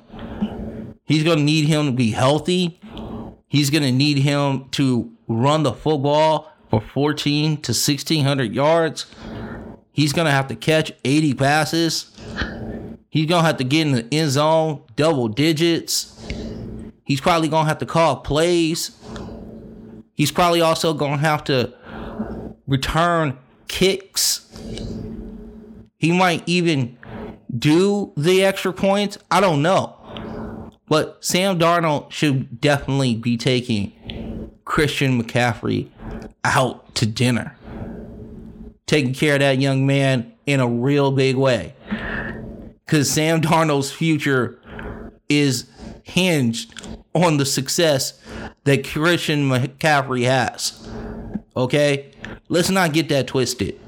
He's 1.06 1.24
going 1.24 1.38
to 1.38 1.42
need 1.42 1.68
him 1.68 1.86
to 1.86 1.92
be 1.92 2.10
healthy. 2.10 2.78
He's 3.48 3.70
going 3.70 3.82
to 3.84 3.92
need 3.92 4.18
him 4.18 4.68
to 4.72 5.10
run 5.26 5.62
the 5.62 5.72
football 5.72 6.52
for 6.68 6.82
14 6.82 7.62
to 7.62 7.72
1600 7.72 8.54
yards. 8.54 9.06
He's 9.90 10.12
going 10.12 10.26
to 10.26 10.32
have 10.32 10.48
to 10.48 10.54
catch 10.54 10.92
80 11.02 11.32
passes. 11.32 12.14
He's 13.08 13.24
going 13.24 13.40
to 13.40 13.46
have 13.46 13.56
to 13.56 13.64
get 13.64 13.86
in 13.86 13.92
the 13.92 14.06
end 14.12 14.32
zone 14.32 14.82
double 14.96 15.28
digits. 15.28 16.22
He's 17.04 17.22
probably 17.22 17.48
going 17.48 17.64
to 17.64 17.68
have 17.68 17.78
to 17.78 17.86
call 17.86 18.16
plays. 18.16 18.90
He's 20.12 20.30
probably 20.30 20.60
also 20.60 20.92
going 20.92 21.12
to 21.12 21.18
have 21.20 21.42
to 21.44 21.72
return 22.66 23.38
kicks. 23.68 24.46
He 25.98 26.12
might 26.12 26.42
even 26.46 26.98
do 27.56 28.12
the 28.16 28.44
extra 28.44 28.72
points. 28.72 29.18
I 29.30 29.40
don't 29.40 29.62
know. 29.62 30.70
But 30.88 31.24
Sam 31.24 31.58
Darnold 31.58 32.10
should 32.10 32.60
definitely 32.60 33.14
be 33.14 33.36
taking 33.36 34.50
Christian 34.64 35.22
McCaffrey 35.22 35.88
out 36.44 36.94
to 36.96 37.06
dinner. 37.06 37.56
Taking 38.86 39.14
care 39.14 39.34
of 39.34 39.40
that 39.40 39.58
young 39.58 39.86
man 39.86 40.32
in 40.44 40.60
a 40.60 40.68
real 40.68 41.12
big 41.12 41.36
way. 41.36 41.74
Because 42.84 43.10
Sam 43.10 43.40
Darnold's 43.40 43.90
future 43.90 44.60
is 45.28 45.66
hinged 46.02 46.74
on 47.14 47.38
the 47.38 47.46
success 47.46 48.20
that 48.64 48.84
Christian 48.86 49.48
McCaffrey 49.48 50.24
has. 50.24 50.88
Okay? 51.56 52.11
Let's 52.52 52.68
not 52.68 52.92
get 52.92 53.08
that 53.08 53.28
twisted. 53.28 53.80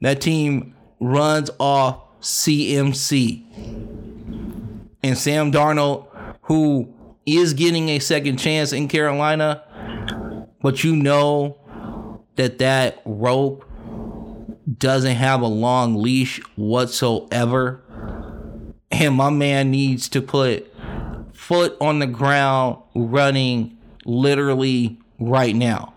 That 0.00 0.22
team 0.22 0.74
runs 0.98 1.50
off 1.60 2.00
CMC. 2.22 3.44
And 5.02 5.18
Sam 5.18 5.52
Darnold, 5.52 6.06
who 6.44 6.94
is 7.26 7.52
getting 7.52 7.90
a 7.90 7.98
second 7.98 8.38
chance 8.38 8.72
in 8.72 8.88
Carolina, 8.88 9.62
but 10.62 10.84
you 10.84 10.96
know 10.96 12.24
that 12.36 12.56
that 12.60 13.02
rope 13.04 13.66
doesn't 14.78 15.16
have 15.16 15.42
a 15.42 15.46
long 15.46 15.96
leash 15.96 16.38
whatsoever. 16.56 17.82
And 18.90 19.14
my 19.16 19.28
man 19.28 19.70
needs 19.70 20.08
to 20.08 20.22
put 20.22 20.74
foot 21.34 21.76
on 21.78 21.98
the 21.98 22.06
ground 22.06 22.78
running 22.94 23.76
literally 24.06 24.98
right 25.18 25.54
now. 25.54 25.91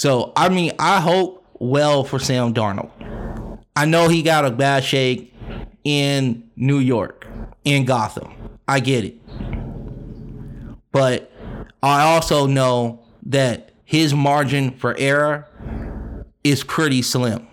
So, 0.00 0.32
I 0.34 0.48
mean, 0.48 0.72
I 0.78 0.98
hope 0.98 1.44
well 1.58 2.04
for 2.04 2.18
Sam 2.18 2.54
Darnold. 2.54 2.90
I 3.76 3.84
know 3.84 4.08
he 4.08 4.22
got 4.22 4.46
a 4.46 4.50
bad 4.50 4.82
shake 4.82 5.34
in 5.84 6.48
New 6.56 6.78
York, 6.78 7.26
in 7.64 7.84
Gotham. 7.84 8.32
I 8.66 8.80
get 8.80 9.04
it. 9.04 9.18
But 10.90 11.30
I 11.82 12.14
also 12.14 12.46
know 12.46 13.04
that 13.26 13.72
his 13.84 14.14
margin 14.14 14.70
for 14.70 14.96
error 14.96 15.46
is 16.44 16.64
pretty 16.64 17.02
slim 17.02 17.46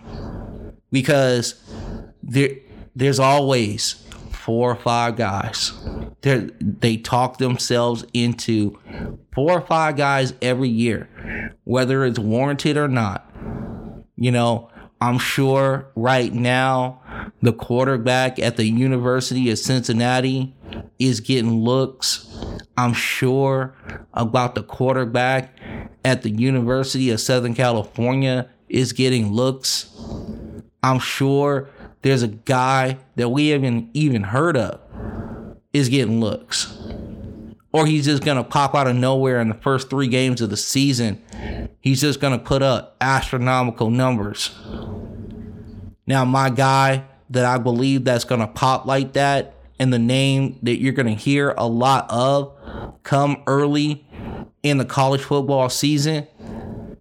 because 0.90 1.62
there 2.22 2.52
there's 2.96 3.20
always 3.20 4.02
four 4.48 4.70
or 4.70 4.76
five 4.76 5.14
guys. 5.14 5.74
They 6.22 6.48
they 6.58 6.96
talk 6.96 7.36
themselves 7.36 8.06
into 8.14 8.78
four 9.34 9.52
or 9.52 9.60
five 9.60 9.98
guys 9.98 10.32
every 10.40 10.70
year, 10.70 11.06
whether 11.64 12.02
it's 12.06 12.18
warranted 12.18 12.78
or 12.78 12.88
not. 12.88 13.30
You 14.16 14.32
know, 14.32 14.70
I'm 15.02 15.18
sure 15.18 15.90
right 15.94 16.32
now 16.32 17.02
the 17.42 17.52
quarterback 17.52 18.38
at 18.38 18.56
the 18.56 18.64
University 18.64 19.50
of 19.50 19.58
Cincinnati 19.58 20.56
is 20.98 21.20
getting 21.20 21.60
looks. 21.60 22.26
I'm 22.78 22.94
sure 22.94 23.74
about 24.14 24.54
the 24.54 24.62
quarterback 24.62 25.58
at 26.06 26.22
the 26.22 26.30
University 26.30 27.10
of 27.10 27.20
Southern 27.20 27.54
California 27.54 28.48
is 28.70 28.94
getting 28.94 29.30
looks, 29.30 29.94
I'm 30.82 31.00
sure 31.00 31.68
there's 32.02 32.22
a 32.22 32.28
guy 32.28 32.98
that 33.16 33.28
we 33.30 33.48
haven't 33.48 33.90
even 33.94 34.24
heard 34.24 34.56
of 34.56 34.80
is 35.72 35.88
getting 35.88 36.20
looks. 36.20 36.76
Or 37.72 37.86
he's 37.86 38.06
just 38.06 38.24
going 38.24 38.38
to 38.38 38.44
pop 38.44 38.74
out 38.74 38.86
of 38.86 38.96
nowhere 38.96 39.40
in 39.40 39.48
the 39.48 39.54
first 39.54 39.90
three 39.90 40.08
games 40.08 40.40
of 40.40 40.50
the 40.50 40.56
season. 40.56 41.22
He's 41.80 42.00
just 42.00 42.20
going 42.20 42.38
to 42.38 42.44
put 42.44 42.62
up 42.62 42.96
astronomical 43.00 43.90
numbers. 43.90 44.54
Now, 46.06 46.24
my 46.24 46.48
guy 46.48 47.04
that 47.30 47.44
I 47.44 47.58
believe 47.58 48.04
that's 48.04 48.24
going 48.24 48.40
to 48.40 48.46
pop 48.46 48.86
like 48.86 49.12
that 49.12 49.54
and 49.78 49.92
the 49.92 49.98
name 49.98 50.58
that 50.62 50.80
you're 50.80 50.92
going 50.92 51.06
to 51.06 51.14
hear 51.14 51.54
a 51.56 51.66
lot 51.66 52.10
of 52.10 52.54
come 53.02 53.42
early 53.46 54.06
in 54.62 54.78
the 54.78 54.84
college 54.84 55.22
football 55.22 55.68
season 55.68 56.26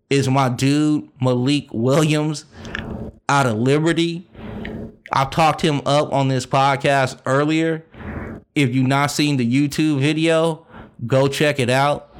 is 0.10 0.30
my 0.30 0.50
dude 0.50 1.10
Malik 1.22 1.68
Williams 1.72 2.46
out 3.30 3.46
of 3.46 3.58
Liberty. 3.58 4.27
I've 5.12 5.30
talked 5.30 5.62
him 5.62 5.82
up 5.86 6.12
on 6.12 6.28
this 6.28 6.46
podcast 6.46 7.20
earlier. 7.26 7.86
If 8.56 8.74
you've 8.76 8.88
not 8.88 9.12
seen 9.12 9.38
the 9.38 9.50
YouTube 9.50 10.00
video, 10.00 10.66
go 11.06 11.28
check 11.28 11.60
it 11.60 11.70
out. 11.70 12.14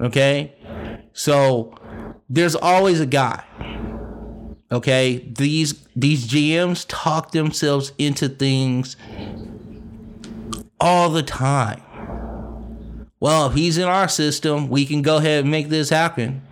Okay? 0.00 0.54
So 1.12 1.74
there's 2.28 2.54
always 2.54 3.00
a 3.00 3.06
guy. 3.06 3.44
Okay? 4.70 5.32
These 5.36 5.86
these 5.96 6.26
GMs 6.26 6.84
talk 6.88 7.32
themselves 7.32 7.92
into 7.98 8.28
things 8.28 8.96
all 10.80 11.10
the 11.10 11.22
time. 11.22 11.82
Well, 13.20 13.48
if 13.48 13.54
he's 13.54 13.78
in 13.78 13.84
our 13.84 14.08
system, 14.08 14.68
we 14.68 14.86
can 14.86 15.02
go 15.02 15.16
ahead 15.16 15.42
and 15.42 15.50
make 15.50 15.68
this 15.68 15.90
happen. 15.90 16.42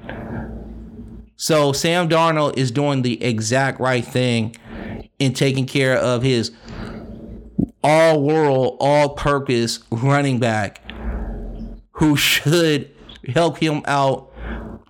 So 1.37 1.73
Sam 1.73 2.09
Darnold 2.09 2.57
is 2.57 2.71
doing 2.71 3.03
the 3.03 3.23
exact 3.23 3.79
right 3.79 4.05
thing 4.05 4.57
in 5.19 5.35
taking 5.35 5.67
care 5.67 5.97
of 5.97 6.23
his 6.23 6.51
all 7.85 8.23
world, 8.23 8.77
all 8.81 9.11
purpose 9.11 9.81
running 9.91 10.39
back 10.39 10.81
who 11.93 12.17
should 12.17 12.91
help 13.29 13.59
him 13.59 13.83
out 13.87 14.33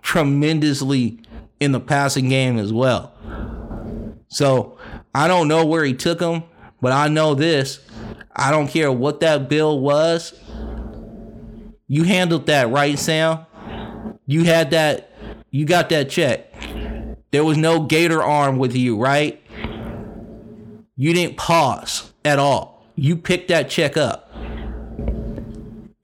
tremendously 0.03 1.21
in 1.61 1.73
the 1.73 1.81
passing 1.81 2.29
game 2.29 2.59
as 2.59 2.73
well. 2.73 3.13
So 4.29 4.79
I 5.15 5.29
don't 5.29 5.49
know 5.49 5.65
where 5.65 5.85
he 5.85 5.95
took 5.95 6.21
him, 6.21 6.45
but 6.81 6.93
I 6.93 7.09
know 7.09 7.35
this. 7.35 7.81
I 8.35 8.51
don't 8.51 8.69
care 8.69 8.93
what 8.93 9.21
that 9.21 9.49
bill 9.49 9.81
was. 9.81 10.39
You 11.89 12.03
handled 12.05 12.47
that 12.47 12.71
right, 12.71 12.99
Sam. 12.99 13.47
You 14.27 14.45
had 14.45 14.71
that 14.71 15.11
you 15.51 15.65
got 15.65 15.89
that 15.91 16.11
check. 16.11 16.53
There 17.31 17.45
was 17.45 17.57
no 17.57 17.81
gator 17.81 18.23
arm 18.23 18.59
with 18.59 18.75
you, 18.75 18.99
right? 18.99 19.41
You 20.97 21.13
didn't 21.13 21.37
pause 21.37 22.13
at 22.25 22.39
all. 22.39 22.85
You 22.95 23.17
picked 23.17 23.49
that 23.49 23.69
check 23.69 23.97
up. 23.97 24.33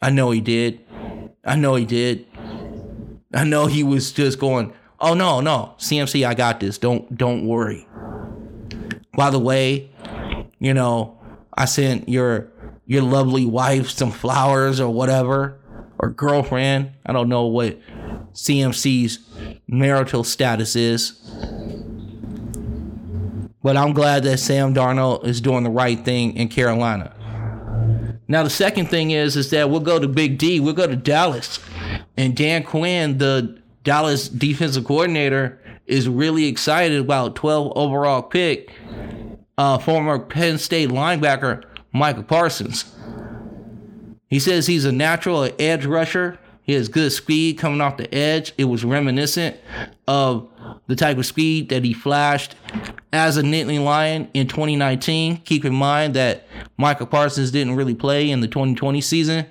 I 0.00 0.10
know 0.10 0.30
he 0.30 0.40
did. 0.40 0.80
I 1.44 1.56
know 1.56 1.74
he 1.74 1.84
did. 1.84 2.26
I 3.34 3.44
know 3.44 3.66
he 3.66 3.82
was 3.82 4.12
just 4.12 4.38
going, 4.38 4.72
"Oh 5.00 5.14
no, 5.14 5.40
no, 5.40 5.74
CMC, 5.78 6.26
I 6.26 6.34
got 6.34 6.60
this. 6.60 6.76
Don't 6.76 7.16
don't 7.16 7.46
worry." 7.46 7.86
By 9.16 9.30
the 9.30 9.38
way, 9.38 9.90
you 10.58 10.74
know, 10.74 11.18
I 11.56 11.64
sent 11.64 12.08
your 12.08 12.52
your 12.86 13.02
lovely 13.02 13.46
wife 13.46 13.90
some 13.90 14.10
flowers 14.10 14.80
or 14.80 14.92
whatever 14.92 15.58
or 15.98 16.10
girlfriend. 16.10 16.90
I 17.06 17.12
don't 17.12 17.28
know 17.28 17.46
what 17.46 17.78
CMC's 18.34 19.18
marital 19.66 20.24
status 20.24 20.76
is. 20.76 21.12
But 23.62 23.76
I'm 23.76 23.92
glad 23.92 24.24
that 24.24 24.38
Sam 24.38 24.74
Darnold 24.74 25.24
is 25.24 25.40
doing 25.40 25.62
the 25.64 25.70
right 25.70 26.02
thing 26.04 26.36
in 26.36 26.48
Carolina. 26.48 27.14
Now 28.28 28.42
the 28.42 28.50
second 28.50 28.86
thing 28.86 29.10
is 29.10 29.36
is 29.36 29.50
that 29.50 29.70
we'll 29.70 29.80
go 29.80 29.98
to 29.98 30.08
Big 30.08 30.38
D, 30.38 30.58
we'll 30.58 30.72
go 30.74 30.86
to 30.86 30.96
Dallas. 30.96 31.60
And 32.16 32.36
Dan 32.36 32.64
Quinn, 32.64 33.18
the 33.18 33.60
Dallas 33.84 34.28
defensive 34.28 34.84
coordinator, 34.84 35.60
is 35.86 36.08
really 36.08 36.46
excited 36.46 37.00
about 37.00 37.34
12 37.36 37.72
overall 37.76 38.22
pick, 38.22 38.72
uh, 39.58 39.78
former 39.78 40.18
Penn 40.18 40.58
State 40.58 40.88
linebacker 40.88 41.64
Michael 41.92 42.22
Parsons. 42.22 42.84
He 44.28 44.38
says 44.38 44.66
he's 44.66 44.86
a 44.86 44.92
natural 44.92 45.50
edge 45.58 45.84
rusher 45.84 46.38
he 46.62 46.74
has 46.74 46.88
good 46.88 47.10
speed 47.12 47.58
coming 47.58 47.80
off 47.80 47.96
the 47.96 48.12
edge. 48.14 48.52
It 48.56 48.64
was 48.64 48.84
reminiscent 48.84 49.56
of 50.06 50.48
the 50.86 50.94
type 50.94 51.18
of 51.18 51.26
speed 51.26 51.70
that 51.70 51.84
he 51.84 51.92
flashed 51.92 52.54
as 53.12 53.36
a 53.36 53.42
Nittany 53.42 53.82
Lion 53.82 54.28
in 54.32 54.46
2019. 54.46 55.38
Keep 55.38 55.64
in 55.64 55.74
mind 55.74 56.14
that 56.14 56.46
Michael 56.76 57.06
Parsons 57.06 57.50
didn't 57.50 57.74
really 57.74 57.94
play 57.94 58.30
in 58.30 58.40
the 58.40 58.46
2020 58.46 59.00
season. 59.00 59.46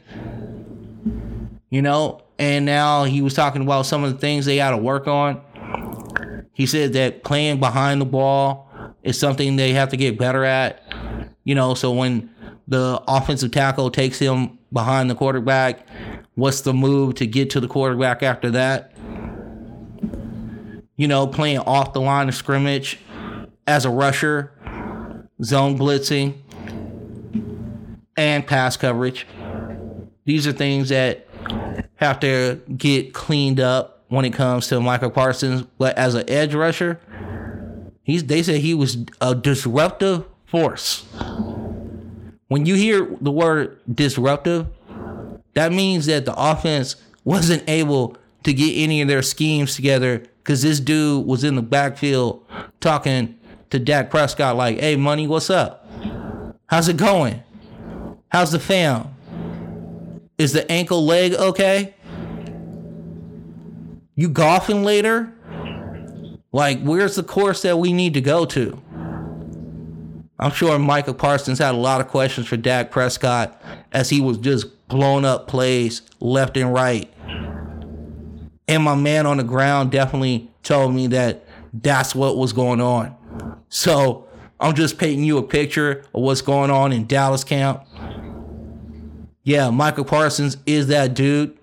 You 1.70 1.82
know, 1.82 2.24
and 2.40 2.66
now 2.66 3.04
he 3.04 3.22
was 3.22 3.34
talking 3.34 3.62
about 3.62 3.86
some 3.86 4.04
of 4.04 4.12
the 4.12 4.18
things 4.18 4.46
they 4.46 4.58
got 4.58 4.72
to 4.72 4.78
work 4.78 5.08
on. 5.08 5.42
He 6.54 6.66
said 6.66 6.94
that 6.94 7.24
playing 7.24 7.60
behind 7.60 8.00
the 8.02 8.06
ball 8.06 8.70
is 9.04 9.20
something 9.20 9.56
they 9.56 9.74
have 9.74 9.90
to 9.90 9.98
get 9.98 10.18
better 10.18 10.44
at. 10.46 10.84
You 11.44 11.56
know, 11.56 11.74
so 11.74 11.92
when 11.92 12.30
the 12.68 13.02
offensive 13.08 13.52
tackle 13.52 13.92
takes 13.92 14.20
him 14.20 14.60
behind 14.72 15.10
the 15.10 15.16
quarterback, 15.16 15.86
What's 16.36 16.62
the 16.62 16.74
move 16.74 17.16
to 17.16 17.28
get 17.28 17.50
to 17.52 17.60
the 17.60 17.68
quarterback 17.68 18.24
after 18.24 18.52
that? 18.52 18.94
You 20.96 21.08
know, 21.08 21.28
playing 21.28 21.60
off 21.60 21.94
the 21.94 22.02
line 22.02 22.30
of 22.30 22.36
scrimmage 22.36 23.00
as 23.68 23.86
a 23.86 23.90
rusher, 23.90 24.52
zone 25.44 25.78
blitzing, 25.78 26.36
and 28.16 28.46
pass 28.46 28.78
coverage. 28.78 29.26
These 30.26 30.48
are 30.48 30.52
things 30.52 30.90
that 30.90 31.28
have 31.96 32.20
to 32.22 32.62
get 32.78 33.14
cleaned 33.14 33.60
up 33.60 34.04
when 34.08 34.26
it 34.26 34.34
comes 34.34 34.68
to 34.68 34.80
Michael 34.80 35.10
Parsons. 35.10 35.64
But 35.78 35.98
as 35.98 36.16
an 36.16 36.30
edge 36.30 36.54
rusher, 36.54 37.00
he's 38.04 38.26
they 38.26 38.44
said 38.44 38.62
he 38.62 38.74
was 38.74 38.98
a 39.20 39.36
disruptive 39.36 40.26
force. 40.46 41.06
When 42.48 42.66
you 42.66 42.76
hear 42.76 43.08
the 43.22 43.32
word 43.32 43.80
disruptive, 43.94 44.68
that 45.54 45.72
means 45.72 46.06
that 46.06 46.26
the 46.26 46.34
offense 46.36 46.96
wasn't 47.24 47.64
able 47.68 48.18
to 48.44 48.54
get 48.54 48.74
any 48.74 49.02
of 49.02 49.08
their 49.08 49.22
schemes 49.22 49.76
together 49.76 50.24
because 50.44 50.62
this 50.62 50.80
dude 50.80 51.26
was 51.26 51.44
in 51.44 51.56
the 51.56 51.62
backfield 51.62 52.44
talking 52.80 53.36
to 53.70 53.80
Dak 53.80 54.10
Prescott 54.10 54.56
like, 54.56 54.80
"Hey, 54.80 54.96
money, 54.96 55.28
what's 55.28 55.50
up? 55.50 55.88
How's 56.68 56.88
it 56.88 56.98
going? 56.98 57.44
How's 58.30 58.52
the 58.52 58.60
fam? 58.60 59.10
Is 60.38 60.54
the 60.54 60.70
ankle 60.72 61.06
leg 61.06 61.34
okay? 61.34 61.94
You 64.16 64.30
golfing 64.30 64.84
later? 64.84 65.34
Like, 66.52 66.82
where's 66.82 67.16
the 67.16 67.24
course 67.24 67.62
that 67.62 67.78
we 67.78 67.94
need 67.94 68.14
to 68.16 68.22
go 68.22 68.46
to?" 68.46 68.82
I'm 70.42 70.52
sure 70.52 70.78
Michael 70.80 71.14
Parsons 71.14 71.60
had 71.60 71.76
a 71.76 71.78
lot 71.78 72.02
of 72.02 72.08
questions 72.08 72.48
for 72.48 72.58
Dak 72.58 72.90
Prescott 72.90 73.62
as 73.92 74.10
he 74.10 74.20
was 74.20 74.40
just 74.40 74.88
blown 74.88 75.24
up 75.24 75.48
plays 75.48 76.02
left 76.20 76.58
and 76.58 76.74
right. 76.74 77.14
And 78.68 78.84
my 78.84 78.96
man 78.96 79.28
on 79.28 79.38
the 79.38 79.44
ground 79.44 79.92
definitely 79.92 80.50
told 80.64 80.96
me 80.96 81.06
that 81.08 81.46
that's 81.74 82.16
what 82.16 82.38
was 82.38 82.54
going 82.54 82.82
on. 82.82 83.16
So 83.70 84.28
I'm 84.60 84.74
just 84.74 84.98
painting 84.98 85.24
you 85.24 85.38
a 85.38 85.44
picture 85.44 86.06
of 86.14 86.22
what's 86.22 86.42
going 86.42 86.72
on 86.72 86.92
in 86.92 87.06
Dallas 87.06 87.44
camp. 87.44 87.84
Yeah, 89.44 89.70
Michael 89.70 90.06
Parsons 90.06 90.58
is 90.66 90.88
that 90.88 91.14
dude. 91.14 91.58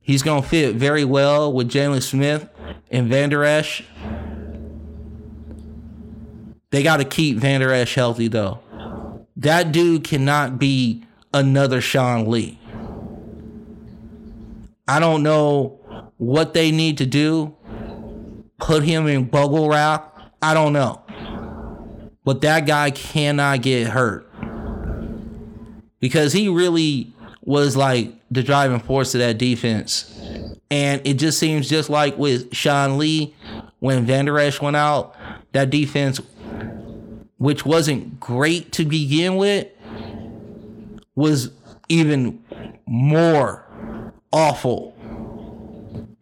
He's 0.00 0.22
going 0.22 0.42
to 0.42 0.48
fit 0.48 0.76
very 0.76 1.04
well 1.04 1.52
with 1.52 1.70
Jaylon 1.70 2.02
Smith 2.02 2.48
and 2.90 3.08
Vander 3.08 3.44
Esch. 3.44 3.84
They 6.70 6.82
got 6.82 6.98
to 6.98 7.04
keep 7.04 7.38
Vander 7.38 7.72
Esch 7.72 7.94
healthy, 7.94 8.28
though. 8.28 8.60
That 9.36 9.72
dude 9.72 10.04
cannot 10.04 10.58
be 10.58 11.04
another 11.32 11.80
Sean 11.80 12.28
Lee. 12.30 12.58
I 14.86 15.00
don't 15.00 15.22
know 15.22 15.78
what 16.16 16.54
they 16.54 16.70
need 16.70 16.98
to 16.98 17.06
do. 17.06 17.54
Put 18.58 18.82
him 18.82 19.06
in 19.06 19.24
bubble 19.24 19.68
wrap. 19.68 20.18
I 20.42 20.54
don't 20.54 20.72
know. 20.72 21.02
But 22.24 22.40
that 22.42 22.66
guy 22.66 22.90
cannot 22.90 23.62
get 23.62 23.88
hurt. 23.88 24.30
Because 26.00 26.32
he 26.32 26.48
really 26.48 27.12
was 27.42 27.76
like 27.76 28.12
the 28.30 28.42
driving 28.42 28.80
force 28.80 29.14
of 29.14 29.20
that 29.20 29.38
defense. 29.38 30.14
And 30.70 31.00
it 31.06 31.14
just 31.14 31.38
seems 31.38 31.68
just 31.68 31.88
like 31.88 32.18
with 32.18 32.54
Sean 32.54 32.98
Lee, 32.98 33.34
when 33.78 34.04
Vander 34.04 34.38
Esch 34.38 34.60
went 34.60 34.76
out, 34.76 35.16
that 35.52 35.70
defense, 35.70 36.20
which 37.38 37.64
wasn't 37.64 38.20
great 38.20 38.72
to 38.72 38.84
begin 38.84 39.36
with, 39.36 39.68
was 41.14 41.50
even 41.88 42.44
more 42.86 43.64
awful 44.32 44.94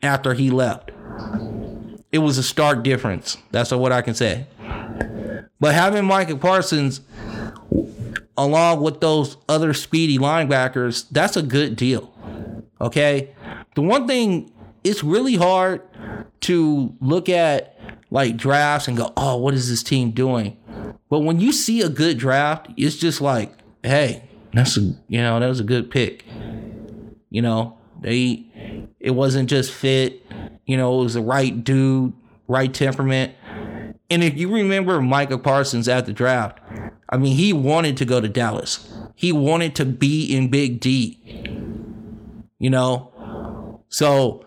after 0.02 0.34
he 0.34 0.50
left. 0.50 0.92
It 2.12 2.18
was 2.18 2.38
a 2.38 2.42
stark 2.42 2.84
difference. 2.84 3.36
That's 3.50 3.72
what 3.72 3.92
I 3.92 4.02
can 4.02 4.14
say. 4.14 4.46
But 5.58 5.74
having 5.74 6.04
Micah 6.04 6.36
Parsons 6.36 7.00
along 8.38 8.82
with 8.82 9.00
those 9.00 9.36
other 9.48 9.72
speedy 9.72 10.18
linebackers, 10.18 11.06
that's 11.10 11.36
a 11.36 11.42
good 11.42 11.76
deal. 11.76 12.12
Okay? 12.80 13.34
The 13.74 13.82
one 13.82 14.06
thing 14.06 14.52
it's 14.84 15.02
really 15.02 15.34
hard 15.34 15.82
to 16.40 16.94
look 17.00 17.28
at 17.28 17.78
like 18.10 18.36
drafts 18.36 18.86
and 18.86 18.96
go, 18.96 19.12
"Oh, 19.16 19.36
what 19.36 19.54
is 19.54 19.68
this 19.68 19.82
team 19.82 20.12
doing?" 20.12 20.56
But 21.08 21.20
when 21.20 21.40
you 21.40 21.52
see 21.52 21.82
a 21.82 21.88
good 21.88 22.18
draft, 22.18 22.68
it's 22.76 22.96
just 22.96 23.20
like, 23.20 23.52
"Hey, 23.82 24.28
that's 24.52 24.76
a, 24.76 24.80
you 25.08 25.20
know, 25.20 25.38
that 25.38 25.48
was 25.48 25.60
a 25.60 25.64
good 25.64 25.90
pick." 25.90 26.24
You 27.30 27.42
know, 27.42 27.78
they 28.00 28.46
it 29.00 29.10
wasn't 29.10 29.48
just 29.48 29.72
fit, 29.72 30.24
you 30.66 30.76
know, 30.76 31.00
it 31.00 31.04
was 31.04 31.14
the 31.14 31.22
right 31.22 31.62
dude, 31.62 32.12
right 32.48 32.72
temperament. 32.72 33.34
And 34.10 34.22
if 34.22 34.36
you 34.36 34.52
remember 34.52 35.00
Micah 35.00 35.38
Parsons 35.38 35.88
at 35.88 36.06
the 36.06 36.12
draft, 36.12 36.60
I 37.08 37.16
mean, 37.16 37.36
he 37.36 37.52
wanted 37.52 37.96
to 37.98 38.04
go 38.04 38.20
to 38.20 38.28
Dallas. 38.28 38.92
He 39.14 39.32
wanted 39.32 39.74
to 39.76 39.84
be 39.84 40.24
in 40.34 40.48
Big 40.48 40.80
D. 40.80 41.20
You 42.58 42.70
know? 42.70 43.82
So 43.88 44.44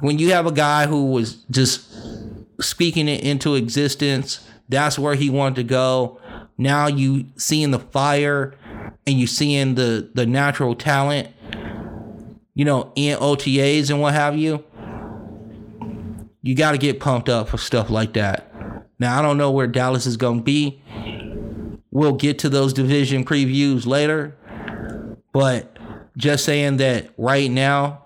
when 0.00 0.18
you 0.18 0.32
have 0.32 0.46
a 0.46 0.52
guy 0.52 0.86
who 0.86 1.10
was 1.10 1.44
just 1.50 1.86
speaking 2.60 3.08
it 3.08 3.22
into 3.22 3.54
existence, 3.54 4.46
that's 4.70 4.98
where 4.98 5.14
he 5.14 5.28
wanted 5.28 5.56
to 5.56 5.64
go. 5.64 6.20
Now 6.56 6.86
you 6.86 7.26
seeing 7.36 7.70
the 7.70 7.78
fire 7.78 8.54
and 9.06 9.18
you 9.18 9.26
seeing 9.26 9.74
the 9.74 10.10
the 10.14 10.26
natural 10.26 10.74
talent, 10.74 11.28
you 12.54 12.64
know, 12.64 12.92
in 12.94 13.18
OTAs 13.18 13.90
and 13.90 14.00
what 14.00 14.14
have 14.14 14.36
you. 14.36 14.64
You 16.42 16.54
got 16.54 16.72
to 16.72 16.78
get 16.78 17.00
pumped 17.00 17.28
up 17.28 17.48
for 17.48 17.58
stuff 17.58 17.90
like 17.90 18.14
that. 18.14 18.50
Now 18.98 19.18
I 19.18 19.22
don't 19.22 19.36
know 19.36 19.50
where 19.50 19.66
Dallas 19.66 20.06
is 20.06 20.16
going 20.16 20.38
to 20.38 20.44
be. 20.44 20.82
We'll 21.90 22.14
get 22.14 22.38
to 22.40 22.48
those 22.48 22.72
division 22.72 23.24
previews 23.24 23.84
later, 23.84 24.36
but 25.32 25.76
just 26.16 26.44
saying 26.44 26.76
that 26.76 27.10
right 27.16 27.50
now, 27.50 28.04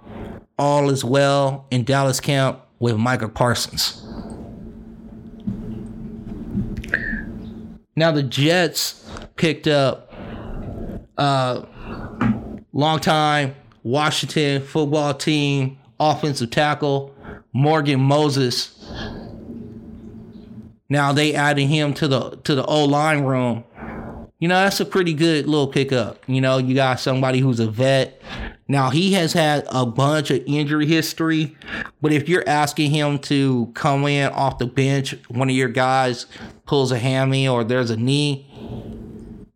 all 0.59 0.89
is 0.89 1.05
well 1.05 1.67
in 1.71 1.85
Dallas 1.85 2.21
camp 2.21 2.61
with 2.79 2.97
Micah 2.97 3.29
Parsons. 3.29 4.07
Now 7.97 8.11
the 8.13 8.23
Jets 8.23 9.09
picked 9.37 9.67
up 9.67 10.13
uh 11.17 11.63
longtime 12.73 13.55
Washington 13.83 14.63
football 14.63 15.15
team 15.15 15.79
offensive 16.01 16.51
tackle 16.51 17.15
Morgan 17.53 18.01
Moses. 18.01 18.85
Now 20.89 21.13
they 21.13 21.35
added 21.35 21.67
him 21.67 21.95
to 21.95 22.09
the 22.09 22.31
to 22.45 22.55
the 22.55 22.65
O 22.65 22.85
line 22.85 23.25
room. 23.25 23.65
You 24.41 24.49
know, 24.49 24.57
that's 24.57 24.81
a 24.81 24.85
pretty 24.85 25.15
good 25.15 25.47
little 25.47 25.69
pickup. 25.69 26.23
You 26.27 26.41
know, 26.41 26.59
you 26.59 26.75
got 26.75 27.01
somebody 27.01 27.39
who's 27.39 27.61
a 27.61 27.71
vet. 27.71 28.21
Now 28.69 28.91
he 28.91 29.13
has 29.13 29.33
had 29.33 29.67
a 29.71 29.87
bunch 29.87 30.31
of 30.31 30.43
injury 30.47 30.87
history, 30.87 31.57
but 32.03 32.13
if 32.13 32.29
you're 32.29 32.47
asking 32.49 32.91
him 32.91 33.19
to 33.21 33.71
come 33.75 34.07
in 34.07 34.33
off 34.33 34.59
the 34.59 34.67
bench, 34.67 35.15
one 35.29 35.49
of 35.49 35.57
your 35.57 35.69
guys 35.69 36.27
pulls 36.67 36.91
a 36.91 36.99
hammy 36.99 37.47
or 37.47 37.63
there's 37.63 37.91
a 37.91 37.97
knee, 37.97 38.47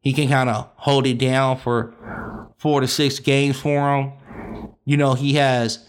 he 0.01 0.13
can 0.13 0.29
kind 0.29 0.49
of 0.49 0.71
hold 0.77 1.07
it 1.07 1.19
down 1.19 1.59
for 1.59 1.95
four 2.59 2.81
to 2.81 2.89
six 2.89 3.19
games 3.19 3.59
for 3.59 3.97
him. 3.97 4.13
You 4.85 4.97
know, 4.97 5.15
he 5.15 5.35
has 5.35 5.87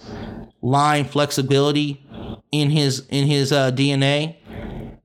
line 0.61 1.05
flexibility 1.05 2.05
in 2.51 2.69
his 2.69 3.05
in 3.09 3.27
his 3.27 3.51
uh, 3.51 3.71
DNA. 3.71 4.37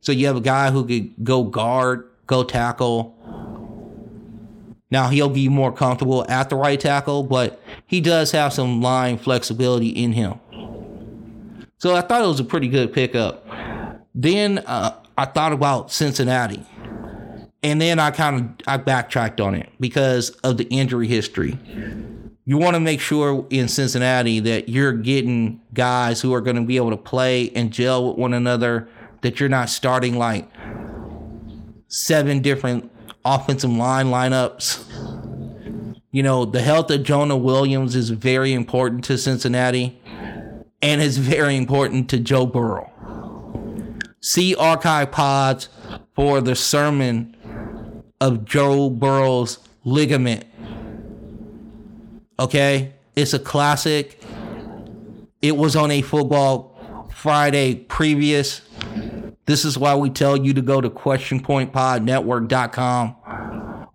So 0.01 0.13
you 0.13 0.27
have 0.27 0.37
a 0.37 0.41
guy 0.41 0.71
who 0.71 0.85
could 0.85 1.25
go 1.25 1.45
guard, 1.45 2.11
go 2.27 2.45
tackle. 2.45 3.15
Now 4.95 5.09
he'll 5.09 5.29
be 5.29 5.49
more 5.49 5.73
comfortable 5.73 6.25
at 6.31 6.51
the 6.51 6.55
right 6.55 6.79
tackle, 6.79 7.25
but 7.25 7.61
he 7.85 8.01
does 8.01 8.31
have 8.31 8.53
some 8.53 8.81
line 8.81 9.19
flexibility 9.19 9.89
in 9.89 10.13
him. 10.13 10.39
So 11.79 11.97
I 11.97 12.01
thought 12.01 12.23
it 12.23 12.29
was 12.29 12.39
a 12.39 12.45
pretty 12.45 12.69
good 12.69 12.93
pickup. 12.93 13.45
Then 14.15 14.59
uh, 14.59 14.95
I 15.19 15.25
thought 15.25 15.53
about 15.53 15.91
Cincinnati, 15.91 16.65
and 17.61 17.81
then 17.81 17.99
I 17.99 18.13
kind 18.13 18.37
of 18.37 18.69
I 18.69 18.77
backtracked 18.77 19.41
on 19.41 19.57
it 19.57 19.69
because 19.81 20.31
of 20.45 20.59
the 20.59 20.65
injury 20.67 21.09
history. 21.09 21.59
You 22.45 22.59
want 22.59 22.75
to 22.75 22.81
make 22.81 23.01
sure 23.01 23.49
in 23.51 23.67
Cincinnati 23.67 24.39
that 24.39 24.69
you're 24.69 24.93
getting 24.93 25.61
guys 25.73 26.21
who 26.21 26.33
are 26.35 26.41
going 26.41 26.55
to 26.55 26.63
be 26.63 26.77
able 26.77 26.91
to 26.91 26.97
play 26.97 27.51
and 27.57 27.73
gel 27.73 28.11
with 28.11 28.17
one 28.17 28.33
another. 28.33 28.89
That 29.23 29.41
you're 29.41 29.49
not 29.49 29.71
starting 29.71 30.19
like 30.19 30.49
seven 31.89 32.43
different 32.43 32.93
offensive 33.25 33.71
line 33.71 34.07
lineups. 34.07 34.85
You 36.11 36.23
know, 36.23 36.45
the 36.45 36.63
health 36.63 36.91
of 36.91 37.03
Jonah 37.03 37.37
Williams 37.37 37.97
is 37.97 38.11
very 38.11 38.53
important 38.53 39.05
to 39.05 39.19
Cincinnati 39.19 40.01
and 40.81 41.01
is 41.03 41.19
very 41.19 41.57
important 41.57 42.09
to 42.11 42.19
Joe 42.19 42.47
Burrow. 42.47 42.91
See 44.21 44.55
archive 44.55 45.11
pods 45.11 45.69
for 46.15 46.41
the 46.41 46.55
sermon 46.55 47.37
of 48.21 48.45
Joe 48.45 48.91
Burrow's 48.91 49.59
ligament. 49.85 50.45
Okay? 52.39 52.95
It's 53.17 53.35
a 53.35 53.39
classic. 53.39 54.23
It 55.43 55.57
was 55.57 55.77
on 55.77 55.91
a 55.91 56.01
football 56.01 57.11
Friday 57.15 57.75
previous. 57.75 58.61
This 59.47 59.65
is 59.65 59.79
why 59.79 59.95
we 59.95 60.11
tell 60.11 60.37
you 60.37 60.53
to 60.55 60.63
go 60.63 60.81
to 60.81 60.89
questionpointpodnetwork.com 60.89 63.17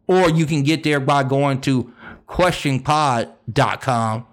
or 0.07 0.29
you 0.29 0.45
can 0.45 0.63
get 0.63 0.83
there 0.83 0.99
by 0.99 1.23
going 1.23 1.61
to 1.61 1.93
questionpod.com. 2.27 4.25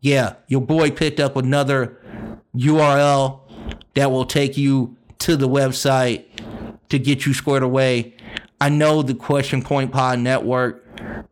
Yeah, 0.00 0.34
your 0.48 0.62
boy 0.62 0.90
picked 0.90 1.20
up 1.20 1.36
another 1.36 2.00
URL 2.54 3.40
that 3.94 4.10
will 4.10 4.24
take 4.24 4.56
you 4.56 4.96
to 5.18 5.36
the 5.36 5.46
website 5.48 6.24
to 6.88 6.98
get 6.98 7.26
you 7.26 7.34
squared 7.34 7.62
away. 7.62 8.16
I 8.60 8.70
know 8.70 9.02
the 9.02 9.14
Question 9.14 9.62
Point 9.62 9.92
Pod 9.92 10.18
Network 10.18 10.84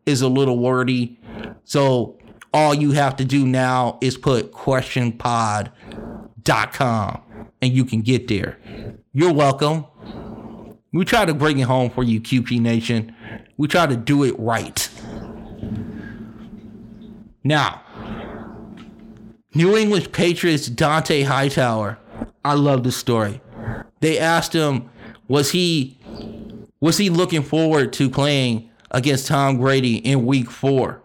is 0.05 0.21
a 0.21 0.27
little 0.27 0.59
wordy, 0.59 1.19
so 1.63 2.19
all 2.53 2.73
you 2.73 2.91
have 2.91 3.15
to 3.17 3.25
do 3.25 3.45
now 3.45 3.97
is 4.01 4.17
put 4.17 4.51
questionpod.com 4.51 7.21
and 7.61 7.73
you 7.73 7.85
can 7.85 8.01
get 8.01 8.27
there. 8.27 8.57
You're 9.13 9.33
welcome. 9.33 9.85
We 10.91 11.05
try 11.05 11.25
to 11.25 11.33
bring 11.33 11.59
it 11.59 11.63
home 11.63 11.89
for 11.89 12.03
you, 12.03 12.19
QP 12.19 12.59
Nation. 12.59 13.15
We 13.57 13.67
try 13.67 13.85
to 13.85 13.95
do 13.95 14.23
it 14.23 14.37
right. 14.39 14.89
Now, 17.43 17.81
New 19.53 19.75
England 19.75 20.11
Patriots 20.11 20.69
Dont'a 20.69 21.25
Hightower. 21.25 21.97
I 22.43 22.53
love 22.53 22.83
this 22.83 22.97
story. 22.97 23.41
They 23.99 24.17
asked 24.17 24.53
him, 24.53 24.89
was 25.27 25.51
he 25.51 25.97
was 26.79 26.97
he 26.97 27.09
looking 27.09 27.43
forward 27.43 27.91
to 27.93 28.09
playing 28.09 28.69
against 28.91 29.27
Tom 29.27 29.57
Brady 29.57 29.97
in 29.97 30.25
week 30.25 30.49
four? 30.49 31.01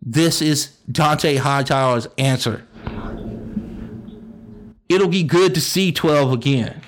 This 0.00 0.42
is 0.42 0.76
Dont'a 0.90 1.38
Hightower's 1.38 2.08
answer. 2.18 2.66
It'll 4.92 5.08
be 5.08 5.22
good 5.22 5.54
to 5.54 5.60
see 5.60 5.90
12 5.90 6.32
again. 6.32 6.82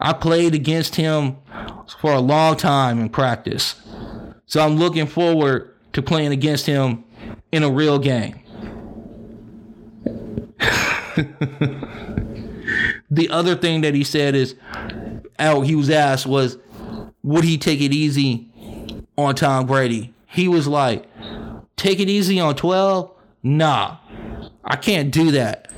I 0.00 0.12
played 0.12 0.52
against 0.52 0.96
him 0.96 1.36
for 2.00 2.12
a 2.12 2.18
long 2.18 2.56
time 2.56 2.98
in 2.98 3.08
practice. 3.08 3.76
So 4.46 4.60
I'm 4.60 4.76
looking 4.76 5.06
forward 5.06 5.72
to 5.92 6.02
playing 6.02 6.32
against 6.32 6.66
him 6.66 7.04
in 7.52 7.62
a 7.62 7.70
real 7.70 8.00
game. 8.00 8.40
the 13.10 13.28
other 13.30 13.54
thing 13.54 13.82
that 13.82 13.94
he 13.94 14.02
said 14.02 14.34
is, 14.34 14.56
out 15.38 15.62
he 15.62 15.76
was 15.76 15.90
asked 15.90 16.26
was, 16.26 16.58
would 17.22 17.44
he 17.44 17.56
take 17.56 17.80
it 17.80 17.92
easy 17.92 18.50
on 19.16 19.36
Tom 19.36 19.66
Brady? 19.66 20.12
He 20.26 20.48
was 20.48 20.66
like, 20.66 21.06
take 21.76 22.00
it 22.00 22.08
easy 22.08 22.40
on 22.40 22.56
12? 22.56 23.12
Nah, 23.44 23.98
I 24.64 24.74
can't 24.74 25.12
do 25.12 25.30
that. 25.30 25.70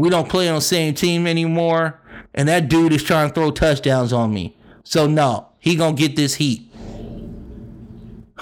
We 0.00 0.08
don't 0.08 0.30
play 0.30 0.48
on 0.48 0.54
the 0.54 0.60
same 0.62 0.94
team 0.94 1.26
anymore, 1.26 2.00
and 2.32 2.48
that 2.48 2.70
dude 2.70 2.94
is 2.94 3.02
trying 3.02 3.28
to 3.28 3.34
throw 3.34 3.50
touchdowns 3.50 4.14
on 4.14 4.32
me. 4.32 4.56
So 4.82 5.06
no, 5.06 5.48
he 5.58 5.76
gonna 5.76 5.94
get 5.94 6.16
this 6.16 6.36
heat. 6.36 6.72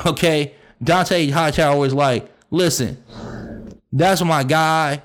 Okay, 0.07 0.55
Dont'a 0.81 1.33
Hightower 1.33 1.77
was 1.77 1.92
like, 1.92 2.31
listen, 2.53 3.03
that's 3.92 4.23
my 4.23 4.44
guy. 4.44 5.03